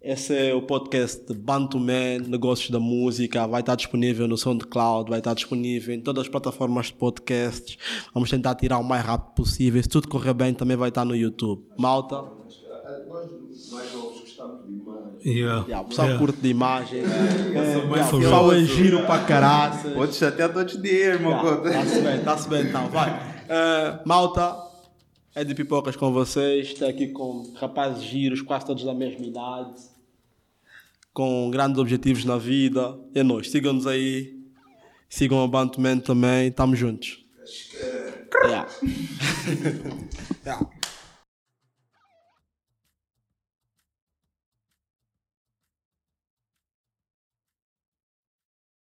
[0.04, 3.46] esse é o podcast Bantuman, Negócios da Música.
[3.46, 7.78] Vai estar disponível no SoundCloud, vai estar disponível em todas as plataformas de podcasts.
[8.12, 9.80] Vamos tentar tirar o mais rápido possível.
[9.80, 11.62] Se tudo correr bem, também vai estar no YouTube.
[11.78, 12.16] Malta.
[12.16, 14.24] Nós mais novos
[14.66, 15.64] de imagem, Yeah.
[15.66, 16.32] Yeah, o pessoal yeah.
[16.32, 17.04] de imagens.
[17.08, 19.88] É, o pessoal é giro para caraca.
[19.90, 21.64] Vou-te até todos os dias, irmão.
[21.64, 22.88] Está-se bem, está-se bem então.
[22.88, 23.10] Vai.
[23.12, 24.72] Uh, malta.
[25.34, 29.91] É de pipocas com vocês, Estou aqui com rapazes giros, quase todos da mesma idade
[31.12, 32.98] com grandes objetivos na vida.
[33.14, 33.50] É nós.
[33.50, 34.36] Sigam-nos aí.
[35.08, 36.48] Sigam o Bantuman também.
[36.48, 37.24] Estamos juntos.
[38.44, 38.68] Yeah.
[40.44, 40.81] yeah.